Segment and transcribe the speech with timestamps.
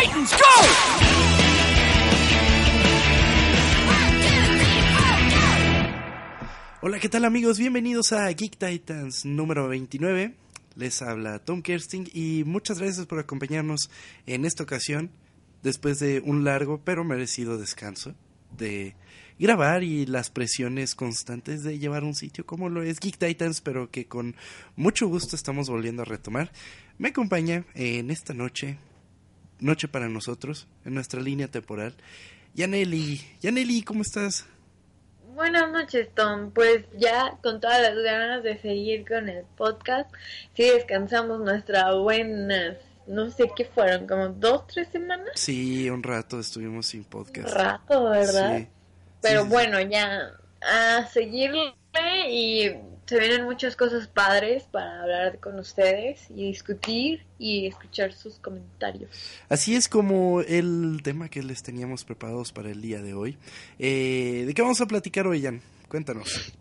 [0.00, 0.38] Titans, go!
[6.80, 7.58] Hola, ¿qué tal amigos?
[7.58, 10.34] Bienvenidos a Geek Titans número 29.
[10.74, 13.88] Les habla Tom Kersting y muchas gracias por acompañarnos
[14.26, 15.10] en esta ocasión
[15.62, 18.14] después de un largo pero merecido descanso
[18.56, 18.96] de
[19.38, 23.90] grabar y las presiones constantes de llevar un sitio como lo es Geek Titans, pero
[23.90, 24.34] que con
[24.76, 26.50] mucho gusto estamos volviendo a retomar.
[26.98, 28.78] Me acompaña en esta noche,
[29.60, 31.94] noche para nosotros, en nuestra línea temporal,
[32.54, 33.20] Yaneli.
[33.40, 34.46] Yaneli, ¿cómo estás?
[35.34, 36.52] Buenas noches, Tom.
[36.52, 40.08] Pues ya con todas las ganas de seguir con el podcast,
[40.54, 42.76] sí descansamos nuestra buenas,
[43.08, 45.30] no sé qué fueron, como dos, tres semanas.
[45.34, 47.52] Sí, un rato estuvimos sin podcast.
[47.52, 48.58] Rato, ¿verdad?
[48.58, 48.68] Sí.
[49.20, 50.30] Pero Sí, sí, bueno, ya
[50.62, 51.74] a seguirle
[52.30, 52.70] y
[53.06, 59.10] se vienen muchas cosas padres para hablar con ustedes y discutir y escuchar sus comentarios.
[59.48, 63.38] Así es como el tema que les teníamos preparados para el día de hoy.
[63.78, 65.60] Eh, ¿De qué vamos a platicar hoy, Jan?
[65.88, 66.52] Cuéntanos.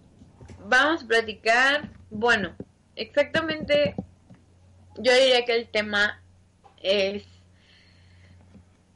[0.67, 2.55] Vamos a platicar, bueno,
[2.95, 3.95] exactamente
[4.97, 6.21] yo diría que el tema
[6.81, 7.23] es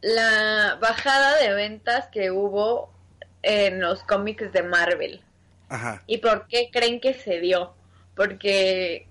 [0.02, 2.94] la bajada de ventas que hubo
[3.42, 5.22] en los cómics de Marvel.
[5.70, 6.04] Ajá.
[6.08, 7.74] ¿Y por qué creen que se dio?
[8.16, 9.08] Porque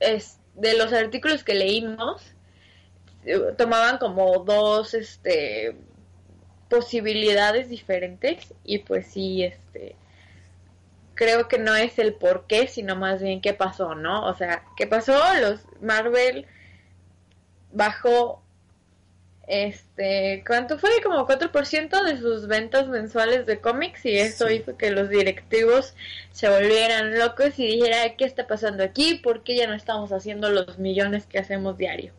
[0.00, 2.34] es de los artículos que leímos
[3.24, 5.76] eh, tomaban como dos este
[6.68, 9.94] posibilidades diferentes y pues sí este
[11.14, 14.26] creo que no es el por qué, sino más bien qué pasó, ¿no?
[14.26, 15.12] O sea, ¿qué pasó?
[15.40, 16.46] Los Marvel
[17.70, 18.42] bajó
[19.52, 20.90] este, ¿cuánto fue?
[21.02, 24.54] Como 4% de sus ventas mensuales de cómics y eso Sí.
[24.54, 25.94] hizo que los directivos
[26.30, 29.16] se volvieran locos y dijera, ¿qué está pasando aquí?
[29.22, 32.12] ¿Por qué ya no estamos haciendo los millones que hacemos diario?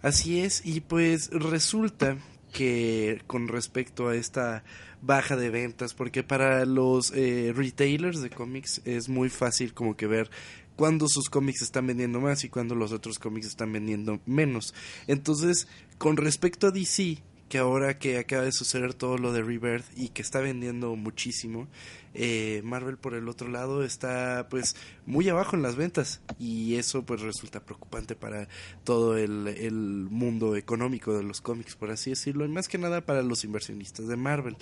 [0.00, 2.16] Así es, y pues resulta
[2.52, 4.64] que con respecto a esta
[5.02, 10.06] baja de ventas, porque para los eh, retailers de cómics es muy fácil como que
[10.06, 10.30] ver
[10.76, 14.74] cuándo sus cómics están vendiendo más y cuándo los otros cómics están vendiendo menos.
[15.06, 15.66] Entonces,
[15.98, 20.08] con respecto a DC, que ahora que acaba de suceder todo lo de Rebirth y
[20.08, 21.68] que está vendiendo muchísimo,
[22.14, 27.04] eh, Marvel por el otro lado está pues muy abajo en las ventas y eso
[27.04, 28.48] pues resulta preocupante para
[28.84, 33.04] todo el, el mundo económico de los cómics por así decirlo y más que nada
[33.04, 34.56] para los inversionistas de Marvel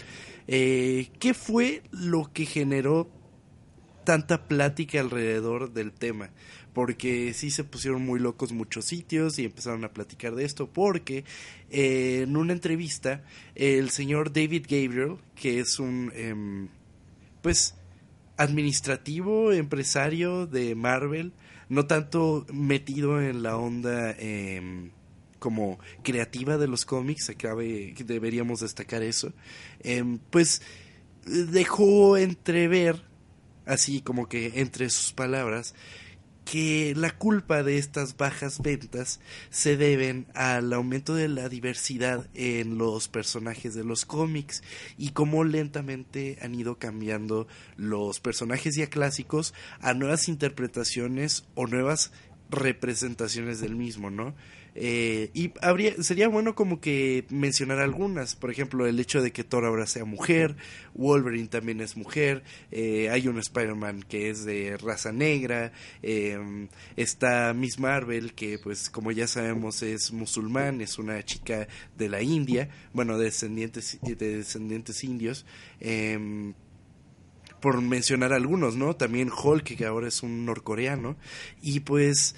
[0.48, 3.08] eh, ¿qué fue lo que generó
[4.04, 6.30] tanta plática alrededor del tema
[6.74, 11.24] porque sí se pusieron muy locos muchos sitios y empezaron a platicar de esto porque
[11.70, 13.22] eh, en una entrevista
[13.54, 16.68] el señor David Gabriel que es un em,
[17.40, 17.76] pues
[18.36, 21.32] administrativo empresario de Marvel
[21.68, 24.90] no tanto metido en la onda em,
[25.38, 29.32] como creativa de los cómics acabe deberíamos destacar eso
[29.80, 30.60] em, pues
[31.24, 33.13] dejó entrever
[33.66, 35.74] así como que entre sus palabras
[36.44, 39.20] que la culpa de estas bajas ventas
[39.50, 44.62] se deben al aumento de la diversidad en los personajes de los cómics
[44.98, 52.12] y cómo lentamente han ido cambiando los personajes ya clásicos a nuevas interpretaciones o nuevas
[52.50, 54.34] representaciones del mismo, ¿no?
[54.76, 59.44] Eh, y habría, sería bueno como que mencionar algunas, por ejemplo, el hecho de que
[59.44, 60.56] Thor ahora sea mujer,
[60.94, 62.42] Wolverine también es mujer,
[62.72, 65.72] eh, hay un Spider-Man que es de raza negra,
[66.02, 66.66] eh,
[66.96, 72.22] está Miss Marvel que pues como ya sabemos es musulmán, es una chica de la
[72.22, 75.46] India, bueno, de descendientes, de descendientes indios,
[75.80, 76.52] eh,
[77.60, 78.94] por mencionar algunos, ¿no?
[78.94, 81.16] También Hulk, que ahora es un norcoreano,
[81.62, 82.36] y pues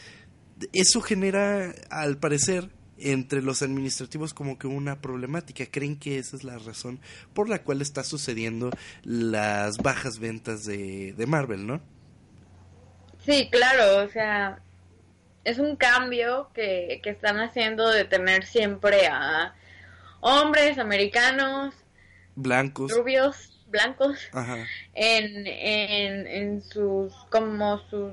[0.73, 5.67] eso genera, al parecer, entre los administrativos como que una problemática.
[5.67, 7.01] Creen que esa es la razón
[7.35, 8.71] por la cual está sucediendo
[9.03, 11.81] las bajas ventas de, de Marvel, ¿no?
[13.25, 14.61] Sí, claro, o sea,
[15.45, 19.55] es un cambio que, que están haciendo de tener siempre a
[20.21, 21.75] hombres americanos,
[22.37, 22.93] Blancos.
[22.93, 24.19] rubios, blancos
[24.95, 28.13] en, en, en sus como sus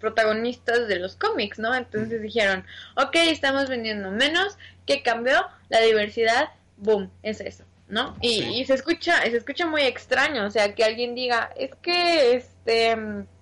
[0.00, 1.74] protagonistas de los cómics, ¿no?
[1.74, 2.64] Entonces dijeron,
[2.96, 4.56] ok, estamos vendiendo menos,
[4.86, 5.46] ¿qué cambió?
[5.68, 8.16] La diversidad, boom, es eso, ¿no?
[8.20, 12.34] Y, y, se escucha, se escucha muy extraño, o sea, que alguien diga, es que
[12.34, 12.96] este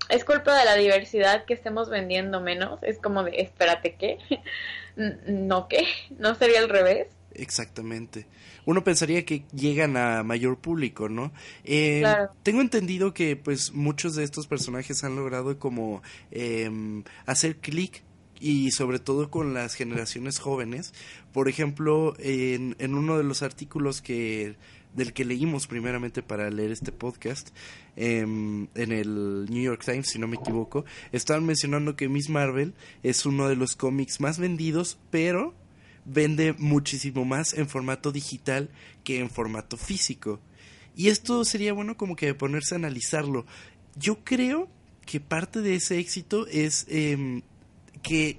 [0.08, 4.18] es culpa de la diversidad que estemos vendiendo menos, es como de, espérate, ¿qué?
[4.96, 5.86] ¿No qué?
[6.18, 7.08] ¿No sería al revés?
[7.34, 8.26] Exactamente.
[8.66, 11.32] Uno pensaría que llegan a mayor público, ¿no?
[11.64, 12.04] Eh,
[12.42, 16.70] tengo entendido que pues muchos de estos personajes han logrado como eh,
[17.26, 18.02] hacer clic
[18.40, 20.92] y sobre todo con las generaciones jóvenes.
[21.32, 24.56] Por ejemplo, en, en uno de los artículos que
[24.94, 27.50] del que leímos primeramente para leer este podcast
[27.96, 32.74] em, en el New York Times, si no me equivoco, estaban mencionando que Miss Marvel
[33.02, 35.54] es uno de los cómics más vendidos, pero
[36.04, 38.70] vende muchísimo más en formato digital
[39.02, 40.40] que en formato físico.
[40.96, 43.46] Y esto sería bueno como que ponerse a analizarlo.
[43.96, 44.68] Yo creo
[45.06, 47.42] que parte de ese éxito es em,
[48.02, 48.38] que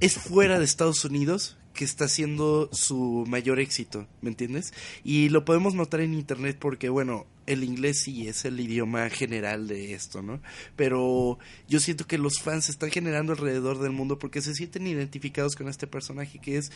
[0.00, 4.72] es fuera de Estados Unidos que está siendo su mayor éxito, ¿me entiendes?
[5.04, 9.68] Y lo podemos notar en internet porque, bueno, el inglés sí es el idioma general
[9.68, 10.40] de esto, ¿no?
[10.74, 11.38] Pero
[11.68, 15.54] yo siento que los fans se están generando alrededor del mundo porque se sienten identificados
[15.54, 16.72] con este personaje que es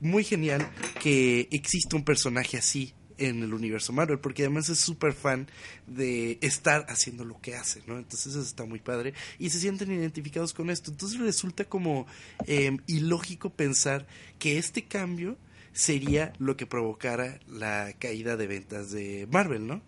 [0.00, 0.66] muy genial
[1.00, 5.48] que exista un personaje así en el universo Marvel, porque además es súper fan
[5.86, 7.98] de estar haciendo lo que hace, ¿no?
[7.98, 10.90] Entonces eso está muy padre y se sienten identificados con esto.
[10.90, 12.06] Entonces resulta como
[12.46, 14.06] eh, ilógico pensar
[14.38, 15.36] que este cambio
[15.72, 19.82] sería lo que provocara la caída de ventas de Marvel, ¿no?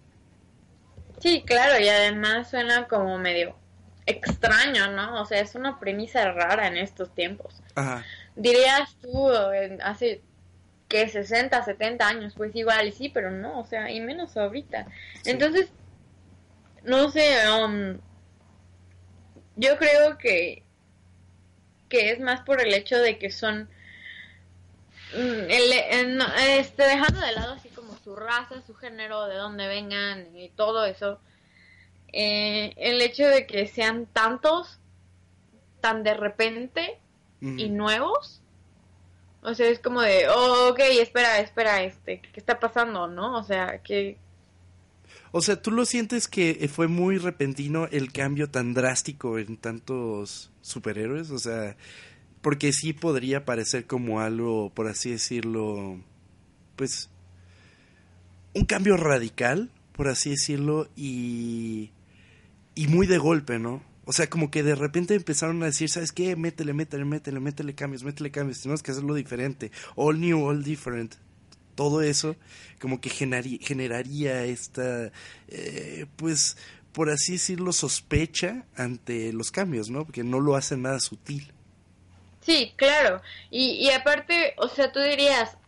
[1.20, 3.56] Sí, claro, y además suena como medio
[4.04, 5.20] extraño, ¿no?
[5.22, 7.62] O sea, es una premisa rara en estos tiempos.
[7.74, 8.04] Ajá.
[8.34, 9.30] Dirías tú,
[9.82, 10.22] hace
[10.88, 14.86] que 60, 70 años, pues igual, y sí, pero no, o sea, y menos ahorita.
[15.24, 15.70] Entonces,
[16.84, 17.98] no sé, um,
[19.56, 20.62] yo creo que,
[21.88, 23.68] que es más por el hecho de que son,
[25.14, 26.22] mm, el,
[26.58, 30.84] este, dejando de lado así como su raza, su género, de dónde vengan y todo
[30.84, 31.18] eso,
[32.12, 34.78] eh, el hecho de que sean tantos,
[35.80, 36.98] tan de repente
[37.40, 38.40] y nuevos,
[39.46, 43.38] o sea, es como de, oh, ok, espera, espera, este, ¿qué está pasando, no?
[43.38, 44.18] O sea, que...
[45.30, 50.50] O sea, ¿tú lo sientes que fue muy repentino el cambio tan drástico en tantos
[50.62, 51.30] superhéroes?
[51.30, 51.76] O sea,
[52.42, 56.00] porque sí podría parecer como algo, por así decirlo,
[56.74, 57.08] pues,
[58.52, 61.92] un cambio radical, por así decirlo, y,
[62.74, 63.80] y muy de golpe, ¿no?
[64.06, 66.36] O sea, como que de repente empezaron a decir, ¿sabes qué?
[66.36, 69.72] Métele, métele, métele, métele cambios, métele cambios, tenemos que hacerlo diferente.
[69.96, 71.16] All new, all different.
[71.74, 72.36] Todo eso
[72.80, 75.10] como que generaría, esta,
[75.48, 76.56] eh, pues,
[76.92, 80.04] por así decirlo, sospecha ante los cambios, ¿no?
[80.04, 81.52] Porque no lo hacen nada sutil.
[82.40, 83.20] Sí, claro.
[83.50, 85.58] Y, y aparte, o sea, tú dirías,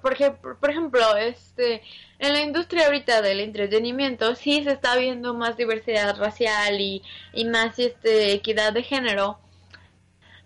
[0.00, 1.82] por ejemplo, por ejemplo, este,
[2.18, 7.02] en la industria ahorita del entretenimiento sí se está viendo más diversidad racial y,
[7.32, 9.38] y más este, equidad de género,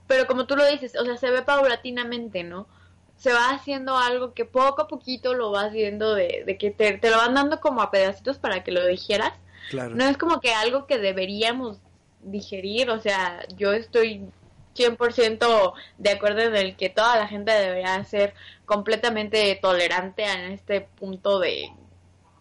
[0.07, 2.67] pero como tú lo dices, o sea, se ve paulatinamente, ¿no?
[3.17, 6.99] Se va haciendo algo que poco a poquito lo vas viendo de, de que te,
[6.99, 9.33] te, lo van dando como a pedacitos para que lo dijeras.
[9.71, 9.95] Claro.
[9.95, 11.79] No es como que algo que deberíamos
[12.23, 14.29] digerir, o sea, yo estoy
[14.77, 20.83] 100% de acuerdo en el que toda la gente debería ser completamente tolerante en este
[20.83, 21.71] punto de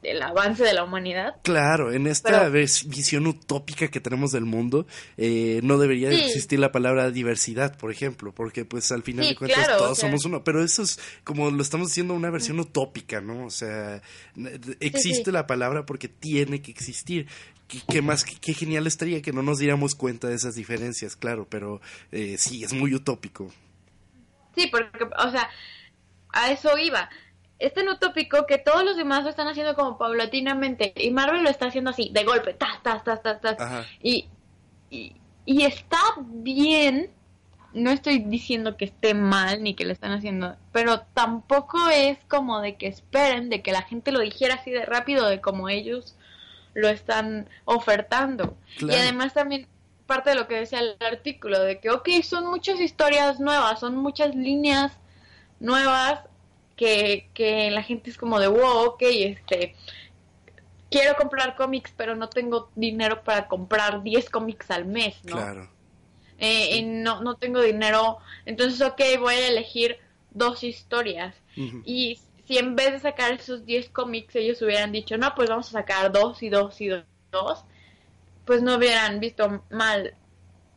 [0.06, 1.36] el avance de la humanidad.
[1.44, 4.86] Claro, en esta visión utópica que tenemos del mundo,
[5.18, 9.68] eh, no debería existir la palabra diversidad, por ejemplo, porque pues al final de cuentas
[9.77, 13.46] todos somos uno, pero eso es como lo estamos diciendo una versión utópica, ¿no?
[13.46, 14.01] O sea,
[14.80, 17.27] existe la palabra porque tiene que existir
[17.67, 21.81] qué, más, qué, genial estaría que no nos diéramos cuenta de esas diferencias, claro, pero
[22.12, 23.51] eh, sí, es muy utópico.
[24.55, 25.50] Sí, porque, o sea,
[26.29, 27.10] a eso iba.
[27.57, 31.50] Es tan utópico que todos los demás lo están haciendo como paulatinamente y Marvel lo
[31.50, 33.86] está haciendo así, de golpe, ta, ta, ta, ta, ta.
[34.01, 34.27] Y,
[34.89, 37.10] y, y está bien,
[37.74, 42.60] no estoy diciendo que esté mal ni que lo están haciendo, pero tampoco es como
[42.60, 46.15] de que esperen de que la gente lo dijera así de rápido de como ellos
[46.75, 48.58] lo están ofertando.
[48.79, 49.67] Y además también
[50.05, 53.96] parte de lo que decía el artículo, de que, ok, son muchas historias nuevas, son
[53.96, 54.91] muchas líneas
[55.60, 56.20] nuevas
[56.75, 59.75] que, que la gente es como de, wow, ok, este,
[60.91, 65.38] quiero comprar cómics, pero no tengo dinero para comprar 10 cómics al mes, ¿no?
[65.38, 65.70] Claro.
[66.38, 69.98] Eh, no, no tengo dinero, entonces, ok, voy a elegir
[70.32, 71.34] dos historias.
[71.86, 75.67] Y si en vez de sacar esos 10 cómics ellos hubieran dicho, no, pues vamos
[75.69, 76.89] a sacar dos y dos y
[77.31, 77.65] dos,
[78.45, 80.15] pues no hubieran visto mal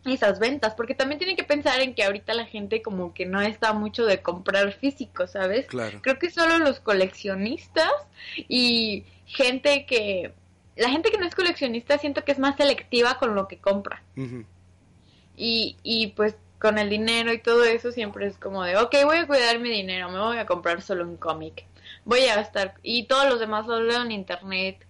[0.05, 3.41] esas ventas, porque también tienen que pensar en que ahorita la gente como que no
[3.43, 5.67] está mucho de comprar físico, ¿sabes?
[5.67, 6.01] Claro.
[6.03, 7.93] Creo que solo los coleccionistas
[8.49, 10.33] y gente que...
[10.77, 14.03] La gente que no es coleccionista siento que es más selectiva con lo que compra.
[15.37, 19.19] y, y pues con el dinero y todo eso siempre es como de, ok, voy
[19.19, 21.65] a cuidar mi dinero, me voy a comprar solo un cómic.
[22.05, 22.75] Voy a gastar...
[22.83, 24.85] Y todos los demás los leo en internet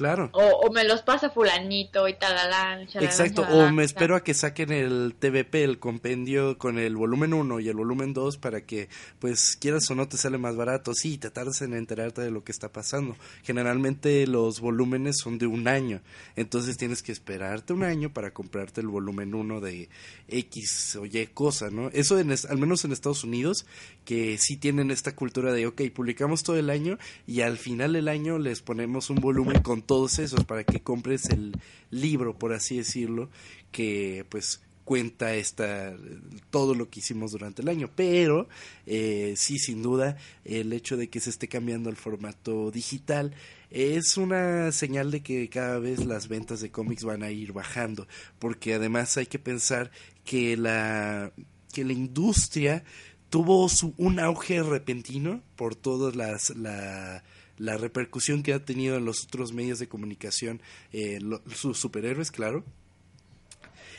[0.00, 0.30] Claro.
[0.32, 2.88] O, me los pasa fulanito y talalán.
[2.94, 7.60] Exacto, o me espero a que saquen el TVP, el compendio con el volumen 1
[7.60, 8.88] y el volumen 2 para que,
[9.18, 10.94] pues, quieras o no te sale más barato.
[10.94, 13.14] Sí, te tardes en enterarte de lo que está pasando.
[13.42, 16.00] Generalmente los volúmenes son de un año,
[16.34, 19.90] entonces tienes que esperarte un año para comprarte el volumen 1 de
[20.28, 21.90] X o Y cosa, ¿no?
[21.90, 23.66] Eso en, al menos en Estados Unidos,
[24.06, 28.08] que sí tienen esta cultura de, ok, publicamos todo el año y al final del
[28.08, 31.52] año les ponemos un volumen con todos esos para que compres el
[31.90, 33.28] libro, por así decirlo,
[33.72, 35.96] que pues cuenta esta
[36.50, 37.90] todo lo que hicimos durante el año.
[37.96, 38.48] Pero
[38.86, 43.34] eh, sí sin duda el hecho de que se esté cambiando el formato digital
[43.68, 48.06] es una señal de que cada vez las ventas de cómics van a ir bajando
[48.38, 49.90] porque además hay que pensar
[50.24, 51.32] que la
[51.72, 52.84] que la industria
[53.28, 57.24] tuvo su, un auge repentino por todas las la
[57.60, 60.62] la repercusión que ha tenido en los otros medios de comunicación
[60.92, 61.18] eh,
[61.54, 62.64] sus superhéroes, claro.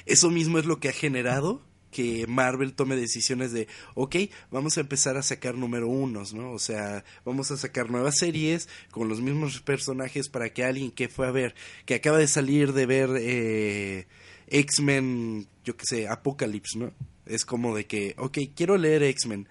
[0.08, 4.16] Eso mismo es lo que ha generado que Marvel tome decisiones de, ok,
[4.50, 6.54] vamos a empezar a sacar número unos, ¿no?
[6.54, 11.08] O sea, vamos a sacar nuevas series con los mismos personajes para que alguien que
[11.08, 11.54] fue a ver,
[11.86, 14.08] que acaba de salir de ver eh,
[14.48, 16.94] X-Men, yo qué sé, Apocalypse, ¿no?
[17.28, 19.48] Es como de que, ok, quiero leer X-Men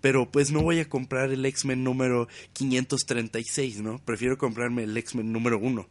[0.00, 3.98] pero pues no voy a comprar el X-Men número 536, ¿no?
[4.04, 5.88] Prefiero comprarme el X-Men número 1.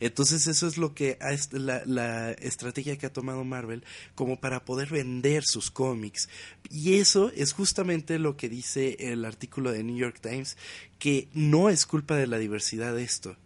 [0.00, 1.18] Entonces eso es lo que
[1.52, 6.30] la, la estrategia que ha tomado Marvel como para poder vender sus cómics.
[6.70, 10.56] Y eso es justamente lo que dice el artículo de New York Times,
[10.98, 13.36] que no es culpa de la diversidad esto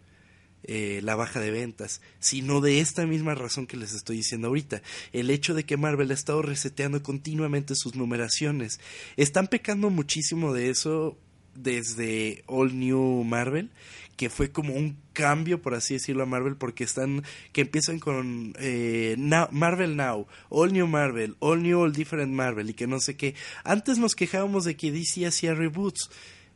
[0.67, 4.81] eh, la baja de ventas, sino de esta misma razón que les estoy diciendo ahorita,
[5.13, 8.79] el hecho de que Marvel ha estado reseteando continuamente sus numeraciones.
[9.15, 11.17] Están pecando muchísimo de eso
[11.55, 13.71] desde All New Marvel,
[14.17, 18.53] que fue como un cambio, por así decirlo, a Marvel, porque están, que empiezan con
[18.59, 23.15] eh, Marvel Now, All New Marvel, All New, All Different Marvel, y que no sé
[23.17, 23.35] qué.
[23.63, 26.09] Antes nos quejábamos de que DC hacía reboots.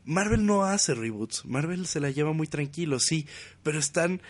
[0.10, 3.28] Marvel no hace reboots, Marvel se la lleva muy tranquilo, sí,
[3.62, 4.22] pero están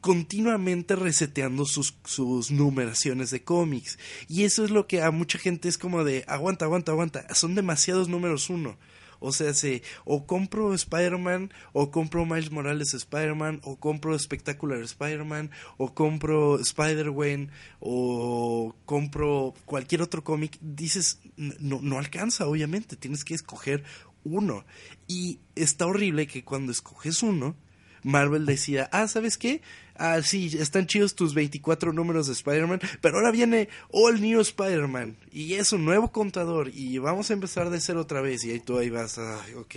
[0.00, 3.98] continuamente reseteando sus, sus numeraciones de cómics.
[4.28, 7.54] Y eso es lo que a mucha gente es como de, aguanta, aguanta, aguanta, son
[7.54, 8.78] demasiados números uno.
[9.18, 15.50] O sea, se, o compro Spider-Man, o compro Miles Morales Spider-Man, o compro Spectacular Spider-Man,
[15.76, 17.50] o compro Spider-Gwen,
[17.80, 20.58] o compro cualquier otro cómic.
[20.60, 23.84] Dices, no, no alcanza, obviamente, tienes que escoger
[24.26, 24.64] uno.
[25.06, 27.56] Y está horrible que cuando escoges uno,
[28.02, 29.62] Marvel decía, ah, ¿sabes qué?
[29.96, 35.16] Ah, sí, están chidos tus 24 números de Spider-Man, pero ahora viene All New Spider-Man
[35.32, 38.60] y es un nuevo contador y vamos a empezar de cero otra vez y ahí
[38.60, 39.74] tú ahí vas, ah, ok,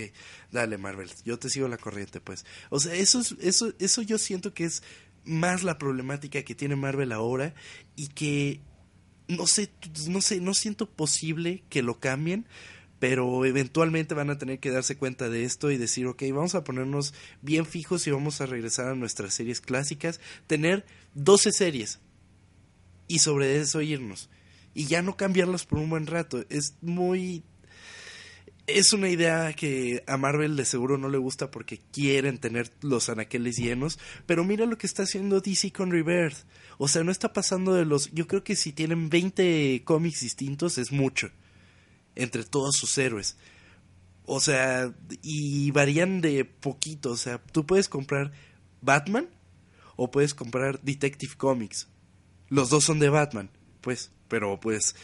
[0.52, 2.44] dale Marvel, yo te sigo la corriente pues.
[2.68, 4.84] O sea, eso, es, eso, eso yo siento que es
[5.24, 7.54] más la problemática que tiene Marvel ahora
[7.96, 8.60] y que
[9.26, 9.70] no sé,
[10.08, 12.46] no sé, no siento posible que lo cambien
[13.00, 16.62] pero eventualmente van a tener que darse cuenta de esto y decir, ok, vamos a
[16.62, 21.98] ponernos bien fijos y vamos a regresar a nuestras series clásicas, tener 12 series
[23.08, 24.30] y sobre eso irnos
[24.74, 26.44] y ya no cambiarlas por un buen rato.
[26.50, 27.42] Es muy...
[28.66, 33.08] Es una idea que a Marvel de seguro no le gusta porque quieren tener los
[33.08, 36.44] anaqueles llenos, pero mira lo que está haciendo DC con Rebirth.
[36.78, 38.12] O sea, no está pasando de los...
[38.12, 41.32] Yo creo que si tienen 20 cómics distintos es mucho
[42.14, 43.36] entre todos sus héroes.
[44.26, 47.12] O sea, y varían de poquito.
[47.12, 48.32] O sea, tú puedes comprar
[48.80, 49.28] Batman
[49.96, 51.88] o puedes comprar Detective Comics.
[52.48, 53.50] Los dos son de Batman,
[53.80, 54.96] pues, pero pues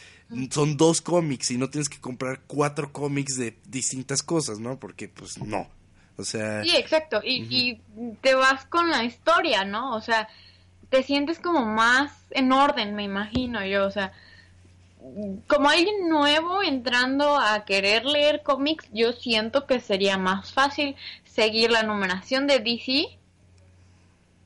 [0.51, 4.79] son dos cómics y no tienes que comprar cuatro cómics de distintas cosas, ¿no?
[4.79, 5.67] Porque pues no.
[6.17, 6.63] O sea...
[6.63, 7.21] Sí, exacto.
[7.23, 9.95] Y, y te vas con la historia, ¿no?
[9.95, 10.27] O sea,
[10.89, 13.85] te sientes como más en orden, me imagino yo.
[13.85, 14.11] O sea,
[15.47, 20.95] como alguien nuevo entrando a querer leer cómics, yo siento que sería más fácil
[21.25, 23.17] seguir la numeración de DC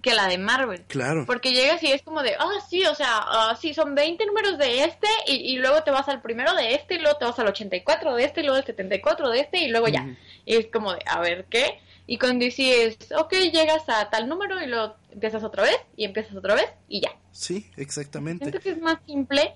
[0.02, 0.84] que la de Marvel.
[0.88, 1.26] Claro.
[1.26, 4.58] Porque llegas y es como de, ah, sí, o sea, ah, sí, son 20 números
[4.58, 7.38] de este y, y, luego te vas al primero de este y luego te vas
[7.40, 10.16] al 84 de este y luego al 74 de este y luego ya.
[10.46, 11.80] Y es como de, a ver, ¿qué?
[12.08, 16.04] Y con DC es, ok, llegas a tal número y luego empiezas otra vez y
[16.04, 17.12] empiezas otra vez y ya.
[17.32, 18.46] Sí, exactamente.
[18.46, 19.54] Siento que es más simple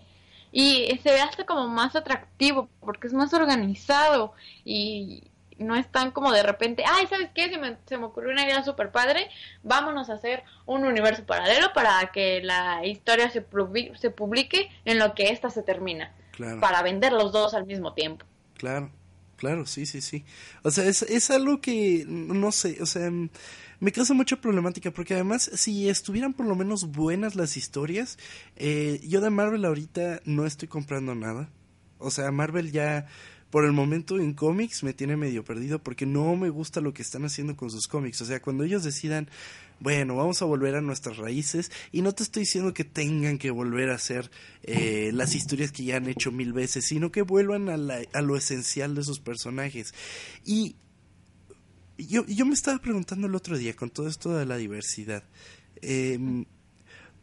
[0.58, 4.32] y se ve hasta como más atractivo porque es más organizado
[4.64, 7.50] y no es tan como de repente, ay, ¿sabes qué?
[7.50, 9.30] Se me, se me ocurrió una idea súper padre,
[9.64, 13.46] vámonos a hacer un universo paralelo para que la historia se,
[13.96, 16.14] se publique en lo que ésta se termina.
[16.32, 16.62] Claro.
[16.62, 18.26] Para vender los dos al mismo tiempo.
[18.54, 18.92] Claro,
[19.36, 20.24] claro, sí, sí, sí.
[20.64, 23.10] O sea, es, es algo que, no sé, o sea,
[23.80, 28.18] me causa mucha problemática porque además si estuvieran por lo menos buenas las historias,
[28.56, 31.50] eh, yo de Marvel ahorita no estoy comprando nada.
[31.98, 33.08] O sea, Marvel ya
[33.50, 37.02] por el momento en cómics me tiene medio perdido porque no me gusta lo que
[37.02, 38.22] están haciendo con sus cómics.
[38.22, 39.30] O sea, cuando ellos decidan,
[39.80, 43.52] bueno, vamos a volver a nuestras raíces y no te estoy diciendo que tengan que
[43.52, 44.30] volver a hacer
[44.64, 48.22] eh, las historias que ya han hecho mil veces, sino que vuelvan a, la, a
[48.22, 49.94] lo esencial de sus personajes.
[50.44, 50.76] Y
[51.98, 55.24] yo, yo me estaba preguntando el otro día con todo esto de la diversidad.
[55.82, 56.46] Eh,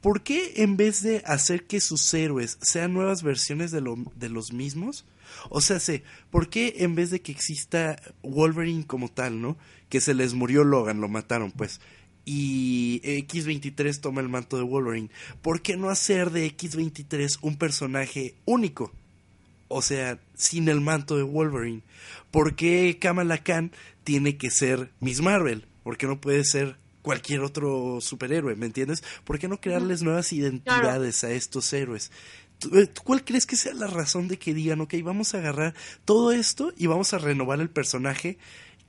[0.01, 4.29] ¿Por qué en vez de hacer que sus héroes sean nuevas versiones de, lo, de
[4.29, 5.05] los mismos,
[5.49, 9.57] o sea, sé, ¿por qué en vez de que exista Wolverine como tal, ¿no?
[9.89, 11.81] Que se les murió Logan, lo mataron, pues.
[12.25, 15.11] Y X23 toma el manto de Wolverine.
[15.43, 18.93] ¿Por qué no hacer de X23 un personaje único?
[19.69, 21.83] O sea, sin el manto de Wolverine.
[22.31, 23.73] ¿Por qué Kamala Khan
[24.05, 25.67] tiene que ser Miss Marvel?
[25.83, 28.55] ¿Por qué no puede ser cualquier otro superhéroe?
[28.55, 29.03] ¿Me entiendes?
[29.25, 32.11] ¿Por qué no crearles nuevas identidades a estos héroes?
[32.73, 36.33] Eh, ¿Cuál crees que sea la razón de que digan, ok, vamos a agarrar todo
[36.33, 38.39] esto y vamos a renovar el personaje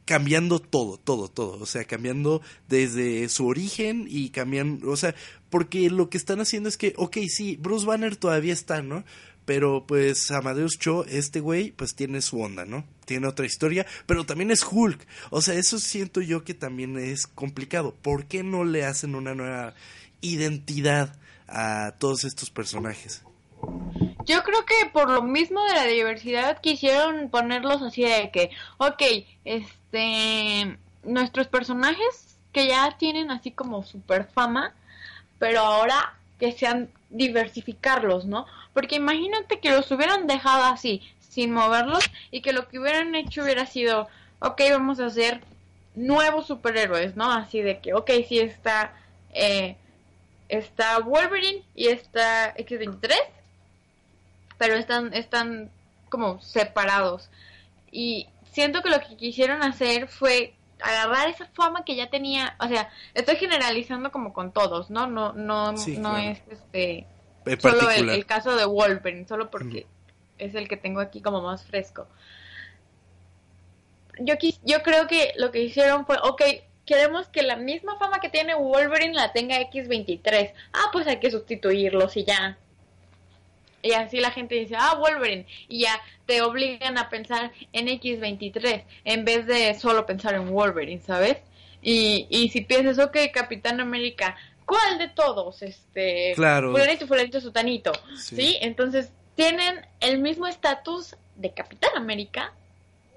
[0.06, 5.16] cambiando todo, todo, todo, o sea, cambiando desde su origen y cambiando, o sea,
[5.50, 9.04] porque lo que están haciendo es que, ok, sí, Bruce Banner todavía está, ¿no?
[9.46, 12.86] Pero pues Amadeus Cho, este güey, pues tiene su onda, ¿no?
[13.06, 15.06] Tiene otra historia, pero también es Hulk.
[15.32, 17.94] O sea, eso siento yo que también es complicado.
[18.02, 19.74] ¿Por qué no le hacen una nueva
[20.22, 23.22] identidad a todos estos personajes?
[24.26, 29.02] Yo creo que por lo mismo de la diversidad quisieron ponerlos así de que, ok,
[29.44, 34.74] este, nuestros personajes que ya tienen así como super fama,
[35.40, 38.46] pero ahora que sean diversificarlos, ¿no?
[38.74, 43.44] Porque imagínate que los hubieran dejado así, sin moverlos, y que lo que hubieran hecho
[43.44, 44.08] hubiera sido,
[44.40, 45.42] ok, vamos a hacer
[45.96, 47.32] nuevos superhéroes, ¿no?
[47.32, 48.94] Así de que, ok, sí está,
[49.34, 49.76] eh,
[50.48, 53.14] está Wolverine y está X23
[54.64, 55.70] pero están, están
[56.08, 57.30] como separados.
[57.92, 62.68] Y siento que lo que quisieron hacer fue agarrar esa fama que ya tenía, o
[62.70, 65.06] sea, estoy generalizando como con todos, ¿no?
[65.06, 67.06] No, no, no es este
[67.60, 69.86] solo el, caso de Wolverine, solo porque
[70.38, 72.08] es el que tengo aquí como más fresco.
[74.20, 76.42] Yo, yo creo que lo que hicieron fue, ok,
[76.86, 80.54] queremos que la misma fama que tiene Wolverine la tenga X23.
[80.72, 82.58] Ah, pues hay que sustituirlos y ya.
[83.84, 85.46] Y así la gente dice, ah, Wolverine.
[85.68, 91.02] Y ya te obligan a pensar en X23 en vez de solo pensar en Wolverine,
[91.02, 91.38] ¿sabes?
[91.82, 95.62] Y, y si piensas, ok, Capitán América, ¿cuál de todos?
[95.62, 96.72] Este, claro.
[96.72, 97.92] Fulanito, fulanito, sutanito.
[98.18, 98.58] ¿Sí?
[98.62, 102.54] Entonces tienen el mismo estatus de Capitán América,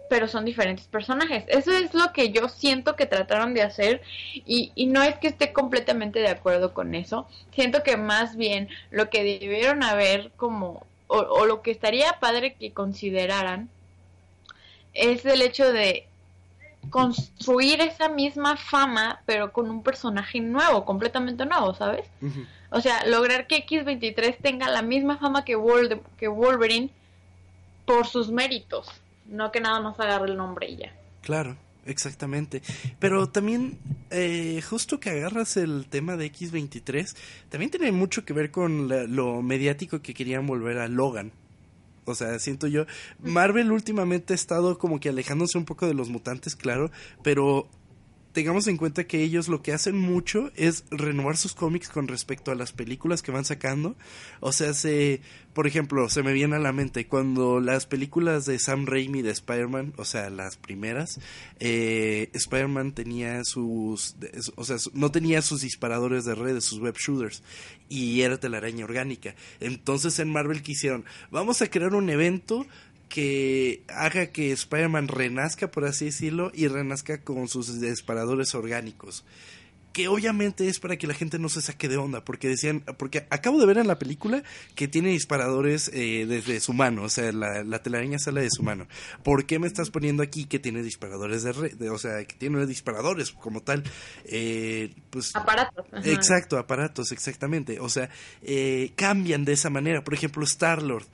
[0.08, 1.44] pero son diferentes personajes.
[1.48, 4.02] Eso es lo que yo siento que trataron de hacer
[4.34, 7.26] y, y, no es que esté completamente de acuerdo con eso.
[7.52, 12.54] Siento que más bien lo que debieron haber como, o, o lo que estaría padre
[12.54, 13.68] que consideraran,
[14.92, 16.06] es el hecho de
[16.90, 22.06] construir esa misma fama, pero con un personaje nuevo, completamente nuevo, ¿sabes?
[22.70, 25.58] O sea, lograr que X23 tenga la misma fama que,
[26.16, 26.90] que Wolverine
[27.84, 28.88] por sus méritos
[29.28, 30.92] no que nada más agarre el nombre y ya.
[31.22, 32.62] Claro, exactamente.
[32.98, 33.78] Pero también,
[34.10, 37.16] eh, justo que agarras el tema de X23,
[37.48, 41.32] también tiene mucho que ver con lo mediático que querían volver a Logan.
[42.04, 42.86] O sea, siento yo,
[43.18, 46.92] Marvel últimamente ha estado como que alejándose un poco de los mutantes, claro,
[47.24, 47.68] pero
[48.36, 52.50] tengamos en cuenta que ellos lo que hacen mucho es renovar sus cómics con respecto
[52.50, 53.96] a las películas que van sacando.
[54.40, 55.22] O sea, se,
[55.54, 59.30] por ejemplo, se me viene a la mente cuando las películas de Sam Raimi de
[59.30, 61.18] Spider-Man, o sea, las primeras,
[61.60, 64.16] eh, Spider-Man tenía sus,
[64.56, 67.42] o sea, no tenía sus disparadores de redes, sus web shooters,
[67.88, 69.34] y era telaraña orgánica.
[69.60, 72.66] Entonces en Marvel quisieron, vamos a crear un evento
[73.08, 79.24] que haga que Spider-Man renazca, por así decirlo, y renazca con sus disparadores orgánicos.
[79.92, 83.26] que obviamente es para que la gente no se saque de onda, porque decían, porque
[83.30, 84.42] acabo de ver en la película
[84.74, 88.62] que tiene disparadores eh, desde su mano, o sea, la, la, telaraña sale de su
[88.62, 88.88] mano.
[89.22, 92.66] ¿Por qué me estás poniendo aquí que tiene disparadores de, red, o sea, que tiene
[92.66, 93.84] disparadores como tal?
[94.26, 95.86] Eh, pues, aparatos.
[96.04, 97.80] Exacto, aparatos, exactamente.
[97.80, 98.10] O sea,
[98.42, 100.04] eh, cambian de esa manera.
[100.04, 101.06] Por ejemplo, Star-Lord.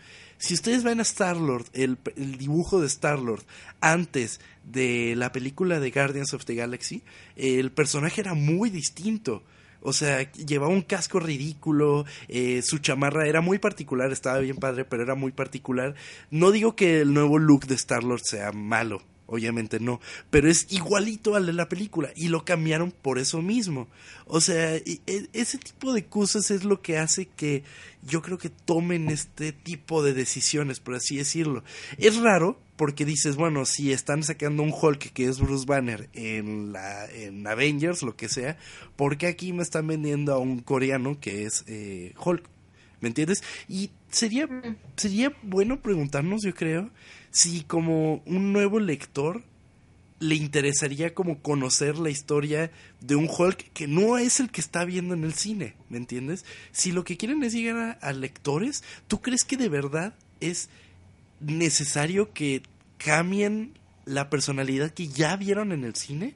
[0.43, 3.45] Si ustedes ven a Star-Lord, el, el, dibujo de Star-Lord
[3.81, 7.05] antes de la película de Guardians of the Galaxy,
[7.37, 9.45] el personaje era muy distinto.
[9.83, 14.85] O sea, llevaba un casco ridículo, eh, su chamarra era muy particular, estaba bien padre,
[14.85, 15.95] pero era muy particular.
[16.33, 19.01] No digo que el nuevo look de Star-Lord sea malo,
[19.33, 23.89] obviamente no, pero es igualito al de la película y lo cambiaron por eso mismo.
[24.27, 25.01] O sea, e,
[25.33, 27.65] ese tipo de cosas es lo que hace que
[28.07, 31.65] yo creo que tomen este tipo de decisiones, por así decirlo.
[31.97, 36.73] Es raro porque dices, bueno, si están sacando un Hulk que es Bruce Banner en
[36.73, 38.59] la en Avengers, lo que sea,
[38.97, 42.52] ¿por qué aquí me están vendiendo a un coreano que es eh, Hulk?
[43.03, 43.43] ¿Me entiendes?
[43.69, 44.49] Y sería
[44.97, 46.91] sería bueno preguntarnos, yo creo,
[47.31, 49.43] si como un nuevo lector
[50.21, 54.85] le interesaría como conocer la historia de un Hulk que no es el que está
[54.85, 56.45] viendo en el cine, ¿me entiendes?
[56.71, 60.69] Si lo que quieren es llegar a, a lectores, ¿tú crees que de verdad es
[61.41, 62.63] necesario que
[62.99, 63.73] cambien
[64.05, 66.35] la personalidad que ya vieron en el cine?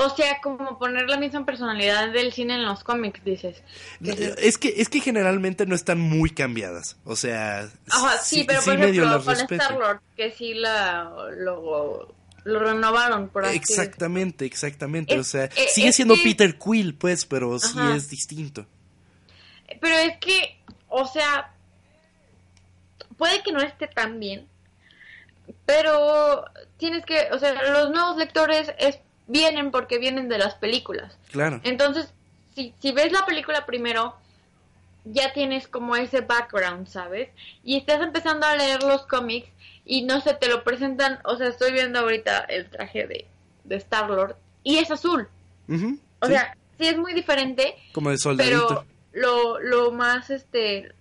[0.00, 3.64] O sea, como poner la misma personalidad del cine en los cómics, dices.
[4.00, 6.96] Es que es que generalmente no están muy cambiadas.
[7.04, 13.28] O sea, Ajá, sí, pero por ejemplo, con Star-Lord, que sí la, lo, lo renovaron,
[13.28, 15.18] por así Exactamente, exactamente.
[15.18, 18.66] o sea, eh, sigue siendo Peter Quill, pues, pero sí es distinto.
[19.80, 21.52] Pero es que, o sea,
[23.16, 24.46] puede que no esté tan bien,
[25.66, 26.44] pero
[26.76, 31.16] tienes que, o sea, los nuevos lectores es, vienen porque vienen de las películas.
[31.30, 31.60] Claro.
[31.62, 32.12] Entonces,
[32.54, 34.16] si, si ves la película primero,
[35.04, 37.30] ya tienes como ese background, ¿sabes?
[37.62, 39.48] Y estás empezando a leer los cómics
[39.84, 43.26] y no sé, te lo presentan, o sea, estoy viendo ahorita el traje de,
[43.64, 45.28] de Star-Lord y es azul.
[46.20, 47.76] o sea, sí es muy diferente.
[47.92, 48.66] Como de soldadito.
[48.68, 50.92] Pero lo, lo más, este,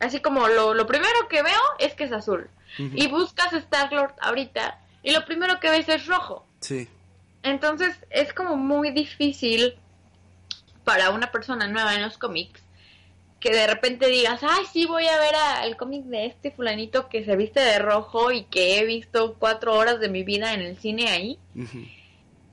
[0.00, 2.48] así como lo, lo primero que veo es que es azul.
[2.78, 6.46] Y buscas Star-Lord ahorita y lo primero que ves es rojo.
[6.60, 6.88] Sí.
[7.46, 9.74] Entonces es como muy difícil
[10.82, 12.60] para una persona nueva en los cómics
[13.38, 17.24] que de repente digas, ay, sí, voy a ver el cómic de este fulanito que
[17.24, 20.76] se viste de rojo y que he visto cuatro horas de mi vida en el
[20.78, 21.38] cine ahí.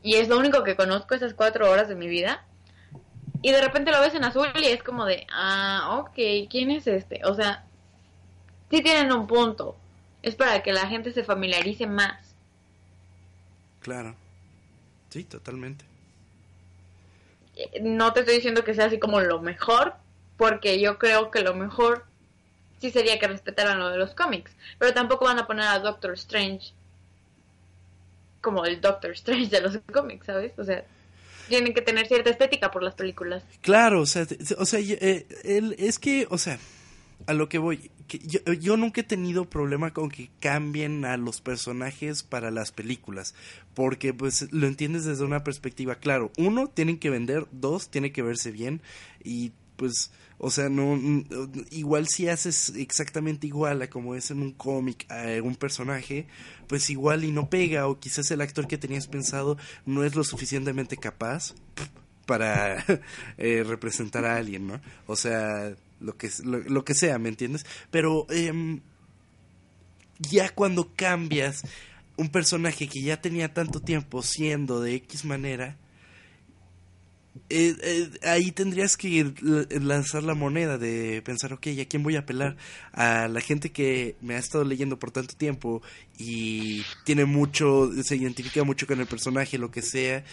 [0.03, 2.45] Y es lo único que conozco esas cuatro horas de mi vida.
[3.41, 6.85] Y de repente lo ves en azul y es como de, ah, ok, ¿quién es
[6.85, 7.21] este?
[7.25, 7.65] O sea,
[8.69, 9.75] sí tienen un punto.
[10.21, 12.35] Es para que la gente se familiarice más.
[13.79, 14.15] Claro.
[15.13, 15.85] Sí, totalmente.
[17.55, 19.93] Eh, no te estoy diciendo que sea así como lo mejor,
[20.37, 22.05] porque yo creo que lo mejor
[22.81, 24.51] sí sería que respetaran lo de los cómics.
[24.79, 26.73] Pero tampoco van a poner a Doctor Strange
[28.41, 30.57] como el Doctor Strange de los cómics, ¿sabes?
[30.57, 30.83] O sea,
[31.47, 33.43] tienen que tener cierta estética por las películas.
[33.61, 34.25] Claro, o sea,
[34.57, 35.27] o sea, eh,
[35.77, 36.57] es que, o sea,
[37.27, 37.91] a lo que voy,
[38.59, 43.33] yo, nunca he tenido problema con que cambien a los personajes para las películas,
[43.73, 48.21] porque pues lo entiendes desde una perspectiva, claro, uno, tienen que vender, dos, tiene que
[48.21, 48.81] verse bien
[49.23, 50.99] y pues, o sea, no,
[51.71, 56.27] igual si haces exactamente igual a como es en un cómic a un personaje,
[56.67, 60.23] pues igual y no pega, o quizás el actor que tenías pensado no es lo
[60.23, 61.55] suficientemente capaz
[62.25, 62.83] para
[63.37, 64.81] eh, representar a alguien, ¿no?
[65.07, 67.65] O sea, lo que, lo, que sea, ¿me entiendes?
[67.89, 68.79] Pero eh,
[70.19, 71.63] ya cuando cambias
[72.17, 75.77] un personaje que ya tenía tanto tiempo siendo de X manera,
[77.49, 79.33] eh, eh, ahí tendrías que
[79.81, 82.57] lanzar la moneda de pensar, ok, ¿a quién voy a apelar?
[82.91, 85.81] A la gente que me ha estado leyendo por tanto tiempo
[86.17, 90.23] y tiene mucho, se identifica mucho con el personaje, lo que sea,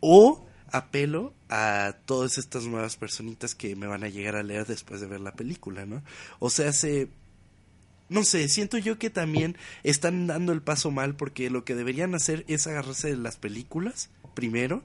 [0.00, 5.00] o apelo a todas estas nuevas personitas que me van a llegar a leer después
[5.00, 6.02] de ver la película, ¿no?
[6.38, 7.08] O sea, se...
[8.08, 12.14] No sé, siento yo que también están dando el paso mal porque lo que deberían
[12.14, 14.82] hacer es agarrarse de las películas primero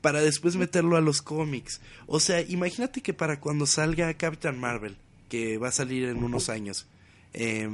[0.00, 1.80] para después meterlo a los cómics.
[2.06, 4.96] O sea, imagínate que para cuando salga Captain Marvel,
[5.28, 6.86] que va a salir en unos años,
[7.34, 7.68] eh,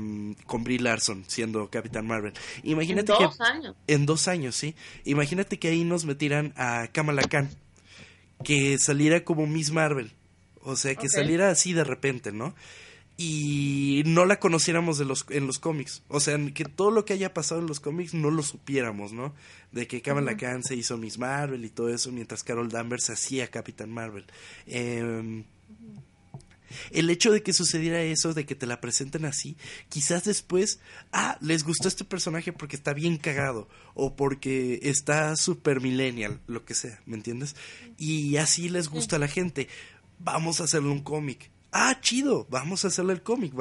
[0.47, 2.33] con Brie Larson siendo Captain Marvel.
[2.63, 3.77] Imagínate en que dos años.
[3.87, 4.75] en dos años, sí.
[5.05, 7.51] Imagínate que ahí nos metieran a Kamala Khan,
[8.45, 10.13] que saliera como Miss Marvel,
[10.63, 12.55] o sea, que saliera así de repente, ¿no?
[13.21, 16.05] y no la conociéramos de los, en los cómics.
[16.07, 19.35] O sea, que todo lo que haya pasado en los cómics no lo supiéramos, ¿no?
[19.73, 23.49] De que Kamala Khan se hizo Miss Marvel y todo eso, mientras Carol Danvers hacía
[23.49, 24.25] Capitán Marvel.
[24.67, 25.43] Eh,
[26.91, 29.57] el hecho de que sucediera eso, de que te la presenten así,
[29.89, 30.81] quizás después,
[31.13, 36.65] ah, les gustó este personaje porque está bien cagado o porque está super millennial, lo
[36.65, 37.57] que sea, ¿me entiendes?
[37.97, 39.69] Y así les gusta a la gente.
[40.19, 41.51] Vamos a hacerle un cómic.
[41.71, 43.53] Ah, chido, vamos a hacerle el cómic,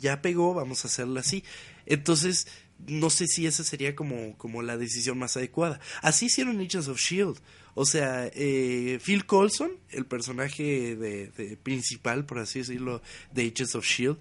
[0.00, 1.44] ya pegó, vamos a hacerlo así.
[1.86, 2.48] Entonces,
[2.86, 5.80] no sé si esa sería como, como la decisión más adecuada.
[6.02, 7.38] Así hicieron Agents of Shield.
[7.74, 13.84] O sea, eh, Phil Colson, el personaje de, principal, por así decirlo, de Agents of
[13.84, 14.18] Shield,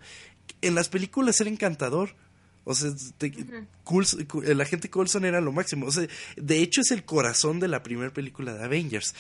[0.62, 2.15] en las películas era encantador.
[2.65, 2.91] O sea,
[4.45, 5.86] el agente Coulson era lo máximo.
[5.86, 9.13] O sea, de hecho es el corazón de la primera película de Avengers.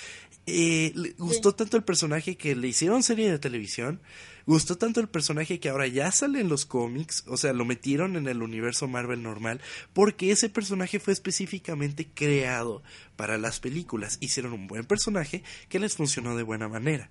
[0.45, 3.99] Eh, le gustó tanto el personaje que le hicieron serie de televisión.
[4.45, 8.17] Gustó tanto el personaje que ahora ya sale en los cómics, o sea, lo metieron
[8.17, 9.61] en el universo Marvel normal,
[9.93, 12.83] porque ese personaje fue específicamente creado
[13.15, 14.17] para las películas.
[14.19, 17.09] Hicieron un buen personaje que les funcionó de buena manera.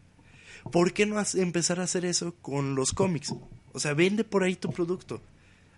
[0.71, 3.35] ¿Por qué no empezar a hacer eso con los cómics?
[3.73, 5.23] O sea, vende por ahí tu producto.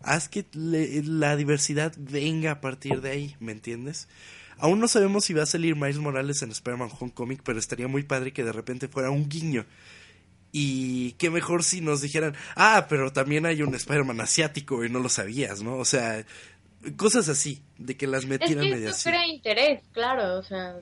[0.02, 4.08] Haz que la diversidad venga a partir de ahí, ¿me entiendes?
[4.58, 8.02] Aún no sabemos si va a salir Miles Morales en Spider-Man Homecoming, pero estaría muy
[8.02, 9.64] padre que de repente fuera un guiño
[10.56, 15.00] y qué mejor si nos dijeran, ah, pero también hay un Spider-Man asiático y no
[15.00, 15.78] lo sabías, ¿no?
[15.78, 16.24] O sea,
[16.96, 20.76] cosas así, de que las metieran es que eso crea interés, claro, o sea.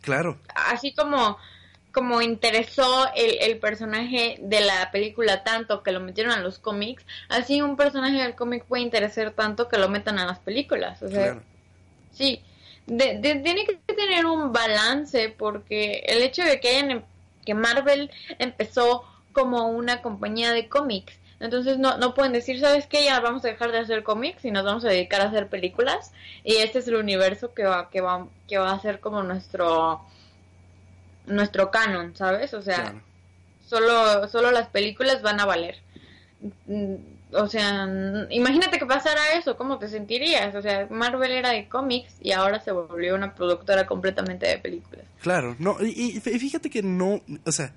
[0.00, 0.38] Claro.
[0.54, 1.36] Así como
[1.92, 7.04] como interesó el, el, personaje de la película tanto que lo metieron a los cómics,
[7.28, 11.02] así un personaje del cómic puede interesar tanto que lo metan a las películas.
[11.02, 11.38] O sea,
[12.12, 12.40] sí,
[12.86, 17.02] de, tiene que tener un balance porque el hecho de que, hayan, em,
[17.44, 19.04] que Marvel empezó
[19.38, 21.14] como una compañía de cómics.
[21.40, 23.04] Entonces no, no pueden decir, ¿sabes qué?
[23.04, 26.12] Ya vamos a dejar de hacer cómics y nos vamos a dedicar a hacer películas.
[26.42, 30.00] Y este es el universo que va, que va, que va a ser como nuestro
[31.26, 32.54] nuestro canon, ¿sabes?
[32.54, 32.94] O sea,
[33.66, 35.76] solo, solo las películas van a valer.
[36.66, 36.94] Mm,
[37.32, 37.86] o sea,
[38.30, 40.54] imagínate que pasara eso, ¿cómo te sentirías?
[40.54, 45.04] O sea, Marvel era de cómics y ahora se volvió una productora completamente de películas.
[45.20, 47.74] Claro, no, y fíjate que no, o sea,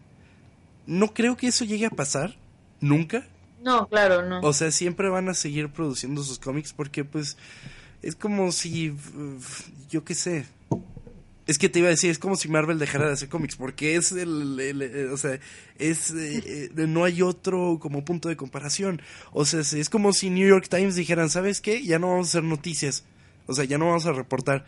[0.86, 2.38] no creo que eso llegue a pasar,
[2.80, 3.28] nunca.
[3.64, 4.42] No, claro, no.
[4.42, 7.38] O sea, siempre van a seguir produciendo sus cómics porque pues
[8.02, 8.96] es como si,
[9.90, 10.46] yo qué sé,
[11.48, 13.96] es que te iba a decir, es como si Marvel dejara de hacer cómics, porque
[13.96, 15.40] es el, o sea,
[15.78, 19.02] es, eh, eh, no hay otro como punto de comparación.
[19.32, 21.84] O sea, es, como si New York Times dijeran, ¿sabes qué?
[21.84, 23.04] Ya no vamos a hacer noticias.
[23.48, 24.66] O sea, ya no vamos a reportar.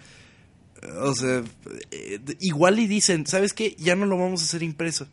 [1.02, 1.43] O sea,
[1.91, 3.76] eh, igual y dicen, ¿sabes qué?
[3.78, 5.08] Ya no lo vamos a hacer impreso.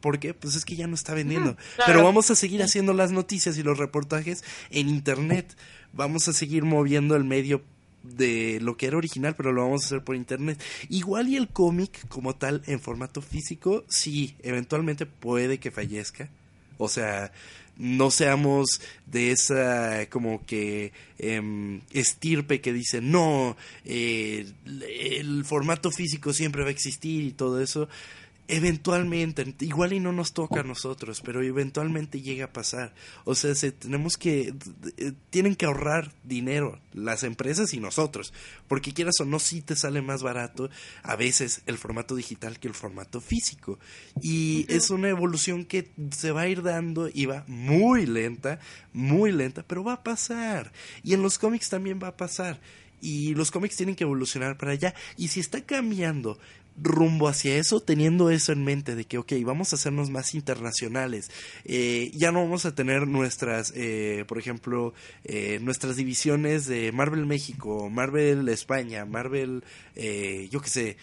[0.00, 0.34] ¿Por qué?
[0.34, 1.56] Pues es que ya no está vendiendo.
[1.86, 5.56] Pero vamos a seguir haciendo las noticias y los reportajes en Internet.
[5.92, 7.62] Vamos a seguir moviendo el medio
[8.02, 10.62] de lo que era original, pero lo vamos a hacer por internet.
[10.88, 16.28] Igual y el cómic como tal en formato físico, sí, eventualmente puede que fallezca.
[16.78, 17.30] O sea,
[17.76, 26.32] no seamos de esa como que em, estirpe que dice no, eh, el formato físico
[26.32, 27.88] siempre va a existir y todo eso
[28.50, 32.92] eventualmente, igual y no nos toca a nosotros, pero eventualmente llega a pasar.
[33.24, 34.52] O sea, se, tenemos que,
[34.96, 38.32] eh, tienen que ahorrar dinero las empresas y nosotros,
[38.66, 40.68] porque quieras o no, sí te sale más barato
[41.04, 43.78] a veces el formato digital que el formato físico.
[44.20, 48.58] Y es una evolución que se va a ir dando y va muy lenta,
[48.92, 50.72] muy lenta, pero va a pasar.
[51.04, 52.60] Y en los cómics también va a pasar
[53.00, 54.94] y los cómics tienen que evolucionar para allá.
[55.16, 56.38] Y si está cambiando
[56.76, 61.30] rumbo hacia eso, teniendo eso en mente, de que, ok, vamos a hacernos más internacionales,
[61.64, 67.26] eh, ya no vamos a tener nuestras, eh, por ejemplo, eh, nuestras divisiones de Marvel
[67.26, 69.62] México, Marvel España, Marvel,
[70.50, 70.96] yo qué sé,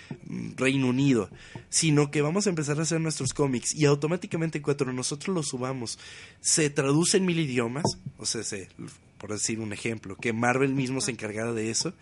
[0.56, 1.30] Reino Unido,
[1.70, 6.00] sino que vamos a empezar a hacer nuestros cómics y automáticamente cuando nosotros los subamos,
[6.42, 7.84] se traduce en mil idiomas,
[8.18, 8.70] o sea, se,
[9.18, 11.94] por decir un ejemplo, que Marvel mismo se encargara de eso,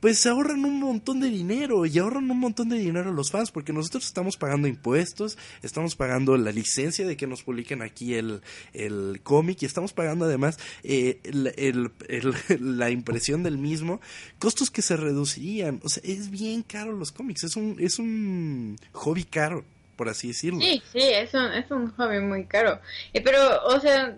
[0.00, 3.30] pues se ahorran un montón de dinero y ahorran un montón de dinero a los
[3.30, 8.14] fans porque nosotros estamos pagando impuestos, estamos pagando la licencia de que nos publiquen aquí
[8.14, 11.20] el, el cómic y estamos pagando además eh,
[12.60, 14.00] la impresión del mismo,
[14.38, 15.80] costos que se reducirían.
[15.82, 19.64] O sea, es bien caro los cómics, es un, es un hobby caro,
[19.96, 20.60] por así decirlo.
[20.60, 22.80] Sí, sí, es un, es un hobby muy caro.
[23.12, 24.16] Eh, pero, o sea,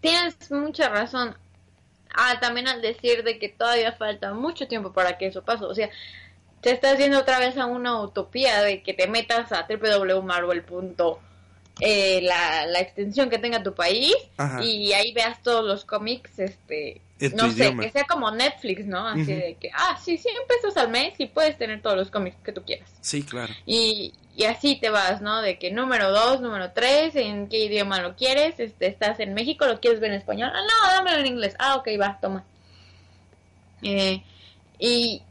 [0.00, 1.34] tienes mucha razón.
[2.14, 5.64] Ah, también al decir de que todavía falta mucho tiempo para que eso pase.
[5.64, 5.90] O sea,
[6.60, 11.18] te estás yendo otra vez a una utopía de que te metas a www.marvel.com
[11.80, 14.62] eh, la, la extensión que tenga tu país Ajá.
[14.62, 17.00] y ahí veas todos los cómics, este,
[17.34, 17.84] no sé, idioma.
[17.84, 19.06] que sea como Netflix, ¿no?
[19.06, 22.36] Así de que, ah, sí, 100 pesos al mes y puedes tener todos los cómics
[22.44, 22.90] que tú quieras.
[23.00, 23.52] Sí, claro.
[23.64, 25.42] Y, y así te vas, ¿no?
[25.42, 29.66] De que número 2, número 3, en qué idioma lo quieres, este, estás en México,
[29.66, 32.44] lo quieres ver en español, ah, no, dámelo en inglés, ah, ok, va, toma.
[33.82, 34.22] Eh,
[34.78, 35.22] y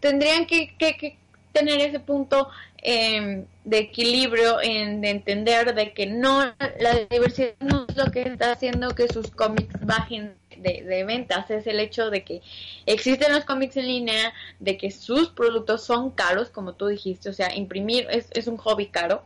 [0.00, 1.18] tendrían que, que- que
[1.52, 2.48] tener ese punto
[2.82, 6.42] eh, de equilibrio en de entender de que no
[6.80, 11.48] la diversidad no es lo que está haciendo que sus cómics bajen de, de ventas
[11.50, 12.42] es el hecho de que
[12.86, 17.32] existen los cómics en línea de que sus productos son caros como tú dijiste o
[17.32, 19.22] sea imprimir es, es un hobby caro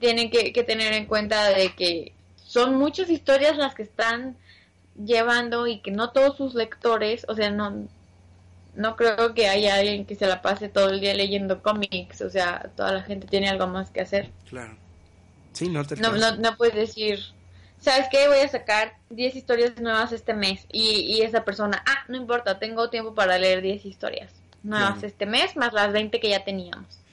[0.00, 4.36] tienen que, que tener en cuenta de que son muchas historias las que están
[5.02, 7.88] llevando y que no todos sus lectores, o sea, no
[8.76, 12.30] no creo que haya alguien que se la pase todo el día leyendo cómics, o
[12.30, 14.30] sea, toda la gente tiene algo más que hacer.
[14.48, 14.76] Claro.
[15.52, 17.20] Sí, no te no, no puedes decir,
[17.84, 18.26] ¿sabes qué?
[18.28, 22.58] Voy a sacar 10 historias nuevas este mes y, y esa persona, ah, no importa,
[22.58, 27.03] tengo tiempo para leer 10 historias nuevas este mes más las 20 que ya teníamos.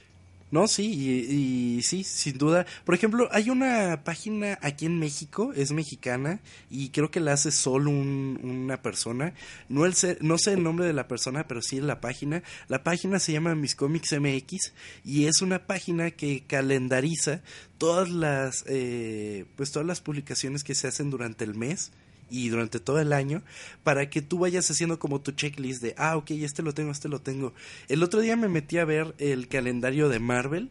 [0.52, 2.66] No, sí, y, y sí, sin duda.
[2.84, 7.50] Por ejemplo, hay una página aquí en México, es mexicana, y creo que la hace
[7.50, 9.32] solo un- una persona.
[9.70, 12.42] No, el sé- no sé el nombre de la persona, pero sí la página.
[12.68, 17.40] La página se llama Mis Comics MX, y es una página que calendariza
[17.78, 21.92] todas las, eh, pues todas las publicaciones que se hacen durante el mes
[22.32, 23.42] y durante todo el año
[23.84, 27.08] para que tú vayas haciendo como tu checklist de, ah, ok, este lo tengo, este
[27.08, 27.52] lo tengo.
[27.88, 30.70] El otro día me metí a ver el calendario de Marvel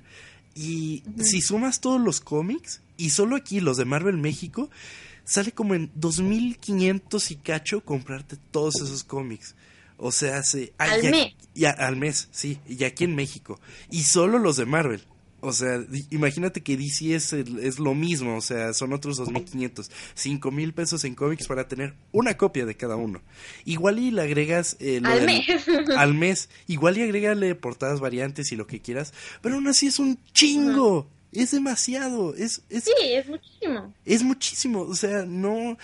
[0.56, 4.70] y si sumas todos los cómics y solo aquí los de Marvel México,
[5.24, 9.56] sale como en 2500 y cacho comprarte todos esos cómics.
[9.98, 11.34] O sea, se, Al mes.
[11.54, 13.60] ya- al mes, sí, y aquí en México.
[13.92, 15.04] Y solo los de Marvel.
[15.44, 19.90] O sea, imagínate que DC es, el- es lo mismo, o sea, son otros 2.500,
[20.16, 23.22] 5.000 pesos en cómics para tener una copia de cada uno.
[23.66, 24.78] Igual y le agregas...
[24.80, 25.66] eh, Al del- mes.
[25.98, 29.98] al mes, igual y agrégale portadas variantes y lo que quieras, pero aún así es
[30.00, 33.94] un chingo, es demasiado, es, es, Sí, es muchísimo.
[34.06, 35.78] es muchísimo, o sea, no,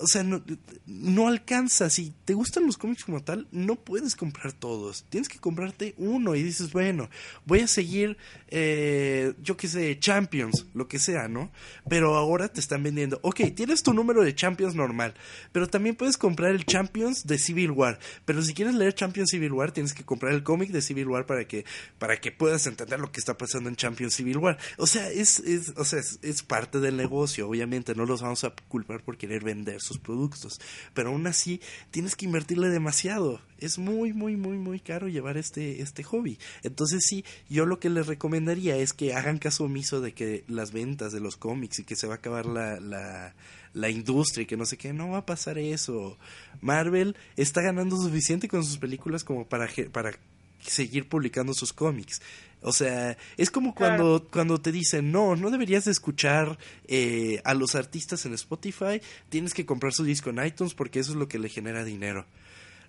[0.00, 0.42] o sea, no,
[0.86, 5.38] no alcanza, si te gustan los cómics como tal, no puedes comprar todos, tienes que
[5.38, 7.08] comprarte uno y dices, bueno,
[7.44, 8.16] voy a seguir,
[8.48, 11.50] eh, yo qué sé, Champions, lo que sea, ¿no?
[11.88, 15.14] Pero ahora te están vendiendo, ok, tienes tu número de Champions normal,
[15.52, 19.52] pero también puedes comprar el Champions de Civil War, pero si quieres leer Champions Civil
[19.52, 21.64] War, tienes que comprar el cómic de Civil War para que,
[21.98, 24.58] para que puedas entender lo que está pasando en Champions Civil War.
[24.76, 28.44] O sea, es, es, o sea, es, es parte del negocio, obviamente, no los vamos
[28.44, 30.60] a culpar por querer vender sus productos,
[30.94, 31.60] pero aún así
[31.90, 33.40] tienes que invertirle demasiado.
[33.58, 36.38] Es muy, muy, muy, muy caro llevar este, este hobby.
[36.62, 40.72] Entonces sí, yo lo que les recomendaría es que hagan caso omiso de que las
[40.72, 43.34] ventas de los cómics y que se va a acabar la, la,
[43.74, 46.18] la industria y que no sé qué, no va a pasar eso.
[46.60, 50.12] Marvel está ganando suficiente con sus películas como para, para
[50.60, 52.20] seguir publicando sus cómics.
[52.62, 57.54] O sea, es como cuando, cuando te dicen, no, no deberías de escuchar eh, a
[57.54, 61.28] los artistas en Spotify, tienes que comprar su disco en iTunes porque eso es lo
[61.28, 62.26] que le genera dinero.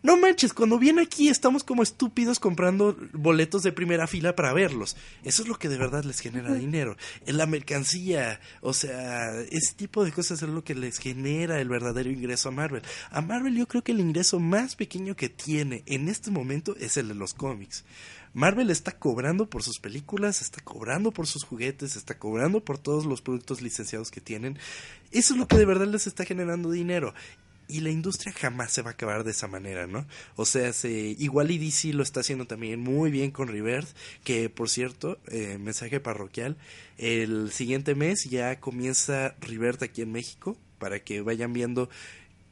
[0.04, 4.98] No manches, cuando viene aquí estamos como estúpidos comprando boletos de primera fila para verlos.
[5.24, 6.98] Eso es lo que de verdad les genera dinero.
[7.26, 11.70] En la mercancía, o sea, ese tipo de cosas es lo que les genera el
[11.70, 12.84] verdadero ingreso a Marvel.
[13.12, 16.98] A Marvel yo creo que el ingreso más pequeño que tiene en este momento es
[16.98, 17.86] el de los cómics.
[18.34, 23.06] Marvel está cobrando por sus películas, está cobrando por sus juguetes, está cobrando por todos
[23.06, 24.58] los productos licenciados que tienen.
[25.12, 27.14] Eso es lo que de verdad les está generando dinero.
[27.68, 30.06] Y la industria jamás se va a acabar de esa manera, ¿no?
[30.36, 34.50] O sea, se, igual y DC lo está haciendo también muy bien con Rebirth, que
[34.50, 36.58] por cierto, eh, mensaje parroquial,
[36.98, 41.90] el siguiente mes ya comienza Rebirth aquí en México, para que vayan viendo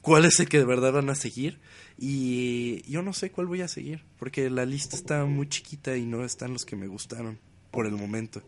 [0.01, 1.59] cuál es el que de verdad van a seguir.
[2.03, 6.05] Y yo no sé cuál voy a seguir, porque la lista está muy chiquita y
[6.07, 8.41] no están los que me gustaron por el momento.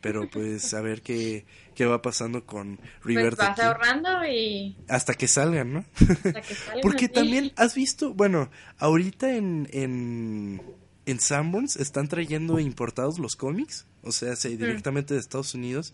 [0.00, 5.12] Pero pues a ver qué, qué va pasando con Pues Rebirth vas ahorrando y Hasta
[5.14, 5.84] que salgan, ¿no?
[6.00, 7.12] hasta que salgan, Porque sí.
[7.12, 10.62] también has visto, bueno, ahorita en, en,
[11.04, 15.92] en Sanborns están trayendo importados los cómics, o sea, se- directamente de Estados Unidos.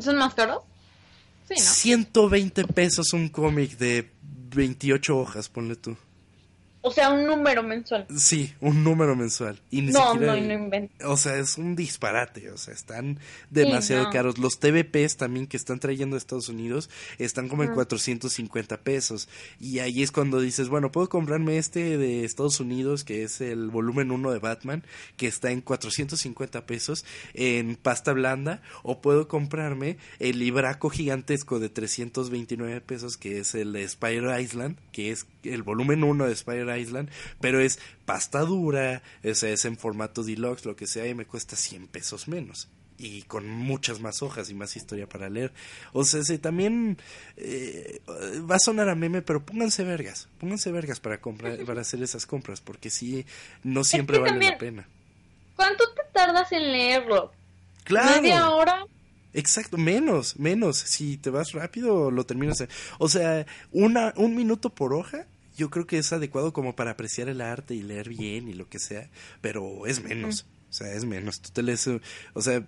[0.00, 0.62] ¿Son más caros?
[1.48, 1.60] Sí, ¿no?
[1.60, 4.08] 120 pesos un cómic de
[4.50, 5.96] 28 hojas, ponle tú.
[6.82, 8.06] O sea, un número mensual.
[8.16, 9.60] Sí, un número mensual.
[9.70, 11.10] Y ni no, siquiera, no, no invento.
[11.10, 12.50] O sea, es un disparate.
[12.50, 13.18] O sea, están
[13.50, 14.10] demasiado no.
[14.10, 14.38] caros.
[14.38, 17.76] Los TVPs también que están trayendo a Estados Unidos están como en Ujú.
[17.76, 19.28] 450 pesos.
[19.60, 23.68] Y ahí es cuando dices, bueno, puedo comprarme este de Estados Unidos, que es el
[23.68, 24.82] volumen 1 de Batman,
[25.18, 27.04] que está en 450 pesos
[27.34, 28.62] en pasta blanda.
[28.82, 34.78] O puedo comprarme el libraco gigantesco de 329 pesos, que es el de Spider Island,
[34.92, 37.10] que es el volumen 1 de Spider Island,
[37.40, 39.02] pero es pasta dura,
[39.34, 42.68] sea, es en formato deluxe, lo que sea, y me cuesta 100 pesos menos.
[43.02, 45.52] Y con muchas más hojas y más historia para leer.
[45.94, 46.98] O sea, sí, también
[47.38, 48.00] eh,
[48.50, 50.28] va a sonar a meme, pero pónganse vergas.
[50.38, 53.24] Pónganse vergas para comprar, para hacer esas compras, porque sí,
[53.64, 54.88] no siempre que vale también- la pena.
[55.56, 57.32] ¿Cuánto te tardas en leerlo?
[57.84, 58.20] Claro.
[58.20, 58.84] ¿Media hora?
[59.32, 60.76] Exacto, menos, menos.
[60.76, 62.60] Si te vas rápido, lo terminas.
[62.60, 62.68] en-
[62.98, 65.26] O sea, una, un minuto por hoja,
[65.60, 68.66] yo creo que es adecuado como para apreciar el arte y leer bien y lo
[68.68, 69.10] que sea,
[69.42, 70.46] pero es menos.
[70.70, 71.40] O sea, es menos.
[71.42, 71.86] Tú te lees,
[72.32, 72.64] o sea,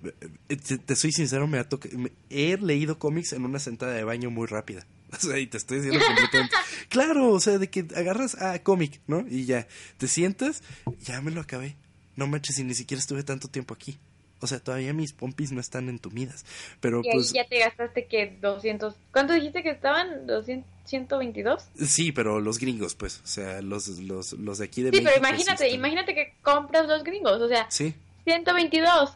[0.49, 3.93] eh, te, te soy sincero, me ha toca- me- he leído cómics en una sentada
[3.93, 4.87] de baño muy rápida.
[5.13, 6.55] O sea, y te estoy diciendo completamente.
[6.89, 9.25] Claro, o sea, de que agarras a cómic, ¿no?
[9.29, 9.67] Y ya,
[9.99, 10.63] te sientas,
[11.01, 11.77] ya me lo acabé.
[12.17, 13.99] No manches, y ni siquiera estuve tanto tiempo aquí.
[14.43, 16.45] O sea, todavía mis pompis no están entumidas.
[16.81, 18.95] Pero Y ahí pues ya te gastaste que 200...
[19.13, 20.27] ¿Cuánto dijiste que estaban?
[20.27, 21.61] ¿200, ¿122?
[21.87, 25.11] sí, pero los gringos, pues, o sea, los, los, los de aquí de Sí, México.
[25.15, 29.13] pero imagínate, imagínate que compras los gringos, o sea, Sí, 122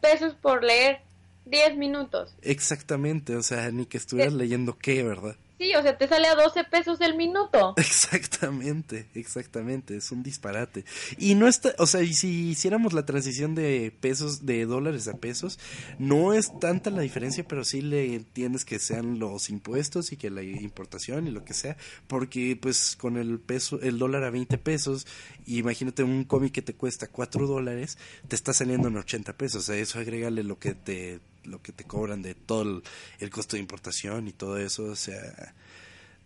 [0.00, 1.00] pesos por leer
[1.46, 2.34] 10 minutos.
[2.42, 5.36] exactamente, o sea, ni que estuvieras leyendo qué, ¿verdad?
[5.64, 7.72] Sí, o sea, te sale a 12 pesos el minuto.
[7.78, 10.84] Exactamente, exactamente, es un disparate.
[11.16, 15.14] Y no está, o sea, y si hiciéramos la transición de pesos, de dólares a
[15.14, 15.58] pesos,
[15.98, 20.28] no es tanta la diferencia, pero sí le entiendes que sean los impuestos y que
[20.28, 24.58] la importación y lo que sea, porque pues con el peso, el dólar a 20
[24.58, 25.06] pesos,
[25.46, 27.96] imagínate un cómic que te cuesta 4 dólares,
[28.28, 31.72] te está saliendo en 80 pesos, o sea, eso agrégale lo que te lo que
[31.72, 32.82] te cobran de todo el,
[33.20, 35.54] el costo de importación y todo eso, o sea,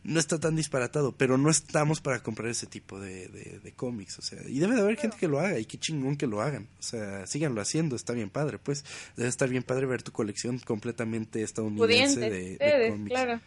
[0.05, 4.19] no está tan disparatado, pero no estamos para comprar ese tipo de, de, de cómics,
[4.19, 6.41] o sea, y debe de haber gente que lo haga y qué chingón que lo
[6.41, 8.85] hagan, o sea, síganlo haciendo, está bien padre, pues,
[9.17, 13.41] debe estar bien padre ver tu colección completamente estadounidense de, de ustedes, cómics, claro.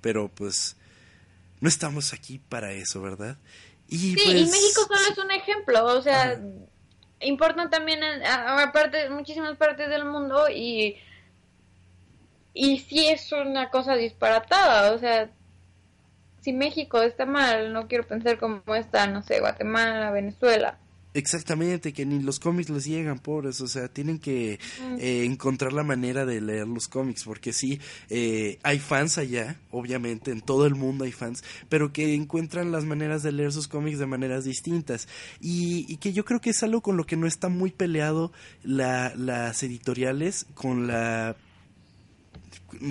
[0.00, 0.76] pero pues
[1.60, 3.36] no estamos aquí para eso, ¿verdad?
[3.88, 6.40] Y Sí, pues, y México solo es un ejemplo, o sea,
[7.20, 10.96] importan también a, a- muchísimas partes del mundo y
[12.54, 15.30] y sí es una cosa disparatada, o sea,
[16.40, 20.78] si México está mal, no quiero pensar cómo está, no sé, Guatemala, Venezuela.
[21.12, 24.96] Exactamente, que ni los cómics les llegan, pobres, o sea, tienen que Mm.
[25.00, 27.80] eh, encontrar la manera de leer los cómics, porque sí,
[28.10, 32.84] eh, hay fans allá, obviamente, en todo el mundo hay fans, pero que encuentran las
[32.84, 35.08] maneras de leer sus cómics de maneras distintas,
[35.40, 38.30] y, y que yo creo que es algo con lo que no está muy peleado
[38.62, 41.34] la, las editoriales con la...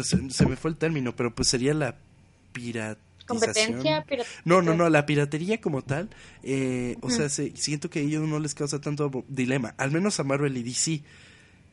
[0.04, 1.98] se me fue el término, pero pues sería la
[2.54, 3.00] piratización.
[3.26, 4.04] Competencia,
[4.44, 6.10] No, no, no, la piratería como tal,
[6.42, 10.20] eh, o sea, se- siento que a ellos no les causa tanto dilema, al menos
[10.20, 11.04] a Marvel y DC,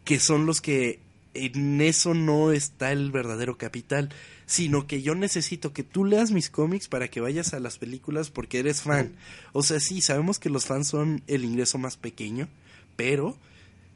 [0.05, 1.01] que son los que
[1.33, 4.11] en eso no está el verdadero capital,
[4.45, 8.31] sino que yo necesito que tú leas mis cómics para que vayas a las películas
[8.31, 9.15] porque eres fan.
[9.53, 12.49] O sea, sí, sabemos que los fans son el ingreso más pequeño,
[12.97, 13.37] pero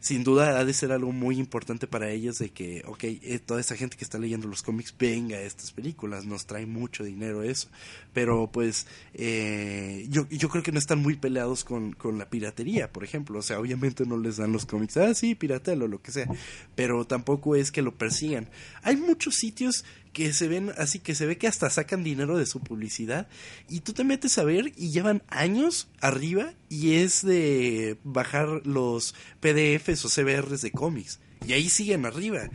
[0.01, 3.61] sin duda ha de ser algo muy importante para ellos de que, ok, eh, toda
[3.61, 7.43] esa gente que está leyendo los cómics venga a estas películas, nos trae mucho dinero
[7.43, 7.69] eso.
[8.15, 12.91] Pero pues eh, yo, yo creo que no están muy peleados con, con la piratería,
[12.91, 13.39] por ejemplo.
[13.39, 16.27] O sea, obviamente no les dan los cómics, ah, sí, piratelo, lo que sea.
[16.75, 18.49] Pero tampoco es que lo persigan.
[18.83, 22.47] Hay muchos sitios que se ven así que se ve que hasta sacan dinero de
[22.47, 23.29] su publicidad
[23.69, 29.15] y tú te metes a ver y llevan años arriba y es de bajar los
[29.41, 32.49] PDFs o CBRs de cómics y ahí siguen arriba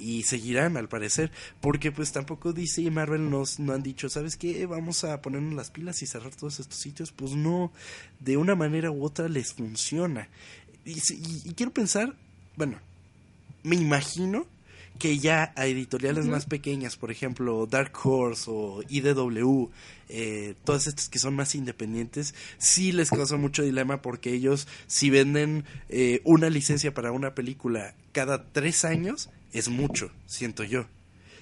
[0.00, 4.36] y seguirán al parecer porque pues tampoco DC y Marvel nos no han dicho sabes
[4.36, 7.10] qué vamos a ponernos las pilas y cerrar todos estos sitios.
[7.10, 7.72] Pues no
[8.20, 10.28] de una manera u otra les funciona.
[10.84, 12.14] Y, y- y quiero pensar
[12.54, 12.78] bueno
[13.64, 14.46] me imagino
[14.98, 19.70] que ya a editoriales más pequeñas, por ejemplo Dark Horse o IDW,
[20.08, 25.10] eh, todas estas que son más independientes, sí les causa mucho dilema porque ellos si
[25.10, 30.86] venden eh, una licencia para una película cada tres años, es mucho, siento yo.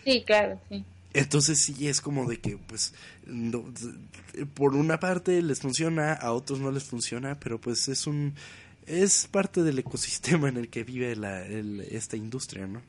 [0.05, 0.85] Sí, claro, sí.
[1.15, 2.93] Entonces sí es como de que, pues,
[3.27, 3.65] no-
[4.55, 8.35] por una parte les funciona, a otros no les funciona, pero pues es un,
[8.87, 12.83] es parte del ecosistema en el que vive la, el- esta industria, ¿no?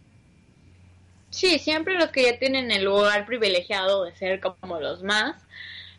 [1.38, 5.36] Sí, siempre los que ya tienen el lugar privilegiado de ser como los más,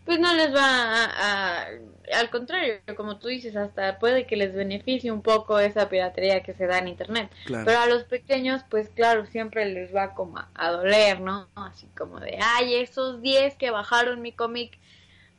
[0.05, 1.69] pues no les va a,
[2.13, 6.55] al contrario, como tú dices, hasta puede que les beneficie un poco esa piratería que
[6.55, 7.31] se da en internet.
[7.47, 11.47] Pero a los pequeños, pues claro, siempre les va como a, doler, ¿no?
[11.55, 14.77] Así como de, ay, esos 10 que bajaron mi cómic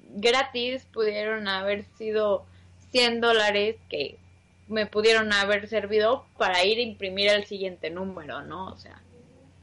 [0.02, 2.46] gratis pudieron haber sido
[2.92, 4.18] 100 dólares que
[4.70, 8.68] me pudieron haber servido para ir a imprimir el siguiente número, ¿no?
[8.68, 9.02] O sea.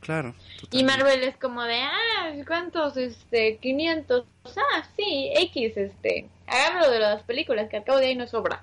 [0.06, 0.36] Claro.
[0.70, 2.96] Y Marvel es como de, ah, ¿cuántos?
[2.96, 4.24] Este, 500.
[4.56, 6.28] Ah, sí, X, este.
[6.46, 8.62] Hagámoslo de las películas, que al cabo de ahí no sobra.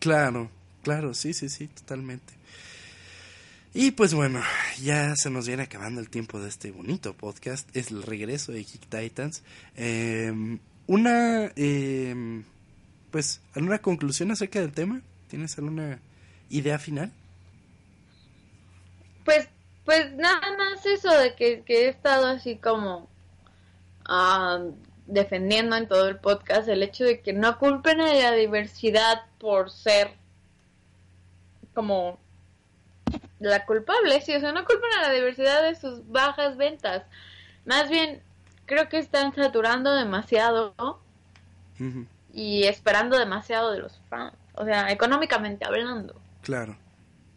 [0.00, 0.50] Claro,
[0.82, 2.32] claro, sí, sí, sí, totalmente.
[3.72, 4.42] Y pues bueno,
[4.82, 7.68] ya se nos viene acabando el tiempo de este bonito podcast.
[7.76, 9.44] Es el regreso de Geek Titans.
[9.76, 12.42] Em, una, eh,
[13.12, 15.02] pues, ¿alguna conclusión acerca del tema?
[15.28, 16.00] ¿Tienes alguna
[16.48, 17.12] idea final?
[19.24, 19.48] Pues,
[19.84, 23.08] pues nada más eso de que, he estado así como
[24.04, 24.60] ah,
[25.06, 29.70] defendiendo en todo el podcast el hecho de que no culpen a la diversidad por
[29.70, 30.12] ser
[31.74, 32.18] como
[33.38, 37.04] la culpable, sí, o sea, no culpen a la diversidad de sus bajas ventas.
[37.64, 38.22] Más bien,
[38.66, 40.74] creo que están saturando demasiado
[42.32, 44.34] y esperando demasiado de los fans.
[44.54, 46.14] O sea, económicamente hablando.
[46.42, 46.76] Claro,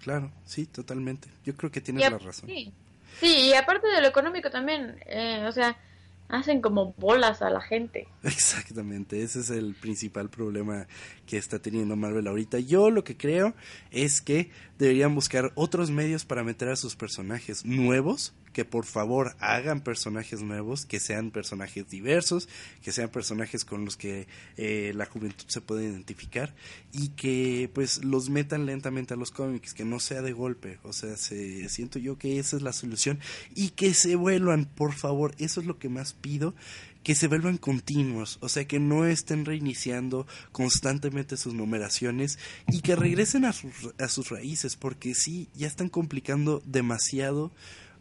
[0.03, 1.29] claro, sí, totalmente.
[1.45, 2.49] Yo creo que tienes la razón.
[2.49, 2.71] Sí.
[3.19, 5.77] sí, y aparte de lo económico también, eh, o sea,
[6.29, 8.07] hacen como bolas a la gente.
[8.23, 10.87] Exactamente, ese es el principal problema
[11.25, 12.59] que está teniendo Marvel ahorita.
[12.59, 13.53] Yo lo que creo
[13.91, 19.35] es que deberían buscar otros medios para meter a sus personajes nuevos que por favor
[19.39, 22.47] hagan personajes nuevos, que sean personajes diversos,
[22.81, 26.53] que sean personajes con los que eh, la juventud se puede identificar
[26.93, 30.93] y que pues los metan lentamente a los cómics, que no sea de golpe, o
[30.93, 33.19] sea, se, siento yo que esa es la solución
[33.55, 36.53] y que se vuelvan, por favor, eso es lo que más pido
[37.03, 42.95] que se vuelvan continuos, o sea, que no estén reiniciando constantemente sus numeraciones y que
[42.95, 47.51] regresen a sus, a sus raíces, porque sí, ya están complicando demasiado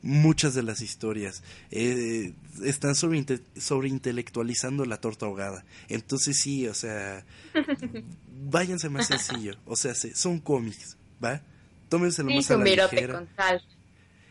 [0.03, 1.43] muchas de las historias.
[1.71, 2.35] Eh,
[2.65, 5.65] están sobre, intelectualizando la torta ahogada.
[5.89, 7.25] Entonces sí, o sea,
[8.45, 9.57] váyanse más sencillo.
[9.65, 11.43] O sea, son cómics, ¿va?
[11.89, 13.27] Tómenselo más a la ligera.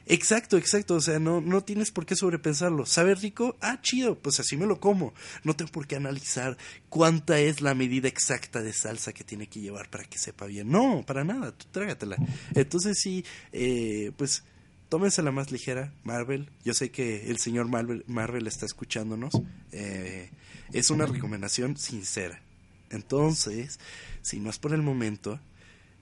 [0.06, 2.86] Exacto, exacto, o sea, no, no tienes por qué sobrepensarlo.
[2.86, 3.56] ¿Sabe rico?
[3.62, 5.14] Ah, chido, pues así me lo como.
[5.44, 6.58] No tengo por qué analizar
[6.90, 10.70] cuánta es la medida exacta de salsa que tiene que llevar para que sepa bien.
[10.70, 12.18] No, para nada, tú trágatela.
[12.56, 14.44] Entonces sí, eh, pues
[14.90, 16.50] tómensela más ligera, Marvel.
[16.66, 19.34] Yo sé que el señor Marvel, Marvel está escuchándonos.
[19.72, 20.30] Eh,
[20.74, 22.42] es una recomendación sincera.
[22.90, 23.80] Entonces,
[24.22, 25.40] si no es por el momento,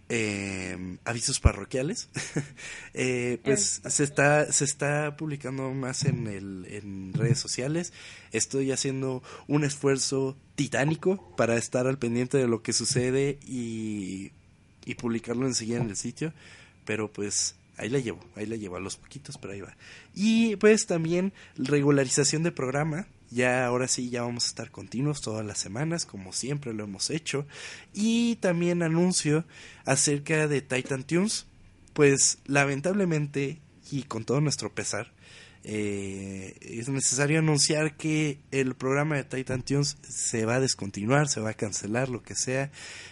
[0.10, 2.10] eh, avisos parroquiales.
[2.96, 7.94] Eh, pues se está, se está publicando más en, el, en redes sociales.
[8.34, 14.32] Estoy haciendo un esfuerzo titánico para estar al pendiente de lo que sucede y,
[14.86, 16.34] y publicarlo enseguida en el sitio.
[16.84, 19.78] Pero pues ahí la llevo, ahí la llevo a los poquitos, pero ahí va.
[20.14, 25.46] Y pues también regularización de programa, ya ahora sí ya vamos a estar continuos todas
[25.46, 27.46] las semanas como siempre lo hemos hecho.
[27.94, 29.46] Y también anuncio
[29.86, 31.46] acerca de Titan Tunes.
[31.94, 33.60] Pues lamentablemente
[33.92, 35.12] y con todo nuestro pesar
[35.64, 41.42] eh, es necesario anunciar que el programa de Titan Tunes se va a descontinuar, se
[41.42, 42.72] va a cancelar, lo que sea.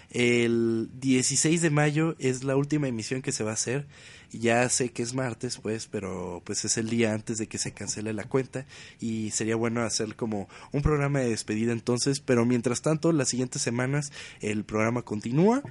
[0.09, 3.87] El 16 de mayo es la última emisión que se va a hacer
[4.31, 7.71] ya sé que es martes, pues, pero pues es el día antes de que se
[7.71, 8.65] cancele la cuenta
[8.99, 13.61] y sería bueno hacer como un programa de despedida entonces, pero mientras tanto, las siguientes
[13.61, 15.63] semanas el programa continúa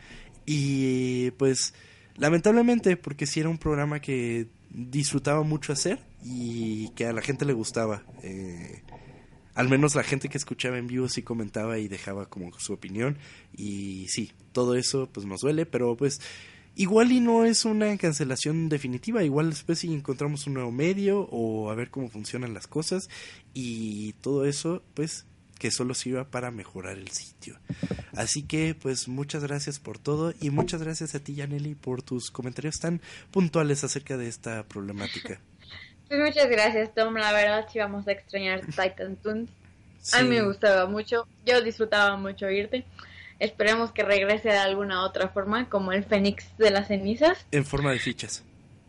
[0.46, 1.74] y pues
[2.16, 7.44] lamentablemente, porque si era un programa que disfrutaba mucho hacer y que a la gente
[7.46, 8.04] le gustaba.
[8.22, 8.82] Eh,
[9.54, 13.16] al menos la gente que escuchaba en vivo sí comentaba y dejaba como su opinión
[13.56, 16.20] y sí, todo eso pues nos duele, pero pues
[16.78, 21.70] Igual y no es una cancelación definitiva, igual después si encontramos un nuevo medio o
[21.70, 23.08] a ver cómo funcionan las cosas
[23.54, 25.24] y todo eso, pues
[25.58, 27.58] que solo sirva para mejorar el sitio.
[28.14, 32.30] Así que pues muchas gracias por todo y muchas gracias a ti Yaneli por tus
[32.30, 33.00] comentarios tan
[33.30, 35.40] puntuales acerca de esta problemática.
[36.08, 39.50] Pues muchas gracias Tom, la verdad sí vamos a extrañar Titan Toons.
[40.12, 42.84] A mí me gustaba mucho, yo disfrutaba mucho oírte.
[43.38, 47.46] Esperemos que regrese de alguna otra forma, como el Fénix de las cenizas.
[47.50, 48.42] En forma de fichas.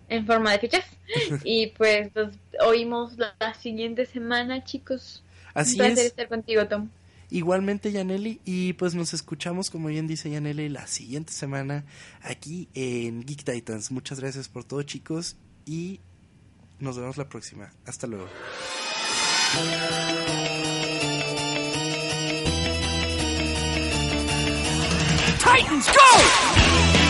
[0.08, 0.86] En forma de fichas.
[1.44, 2.34] y pues nos
[2.66, 5.24] oímos la, siguiente semana, chicos.
[5.58, 6.06] Así Un placer es.
[6.06, 6.90] estar contigo, Tom.
[7.30, 11.84] Igualmente, Yaneli, y pues nos escuchamos, como bien dice Yaneli, la siguiente semana
[12.22, 13.92] aquí en Geek Titans.
[13.92, 15.36] Muchas gracias por todo, chicos,
[15.66, 16.00] y
[16.80, 17.74] nos vemos la próxima.
[17.86, 18.30] Hasta luego.
[25.44, 27.07] Titans, go!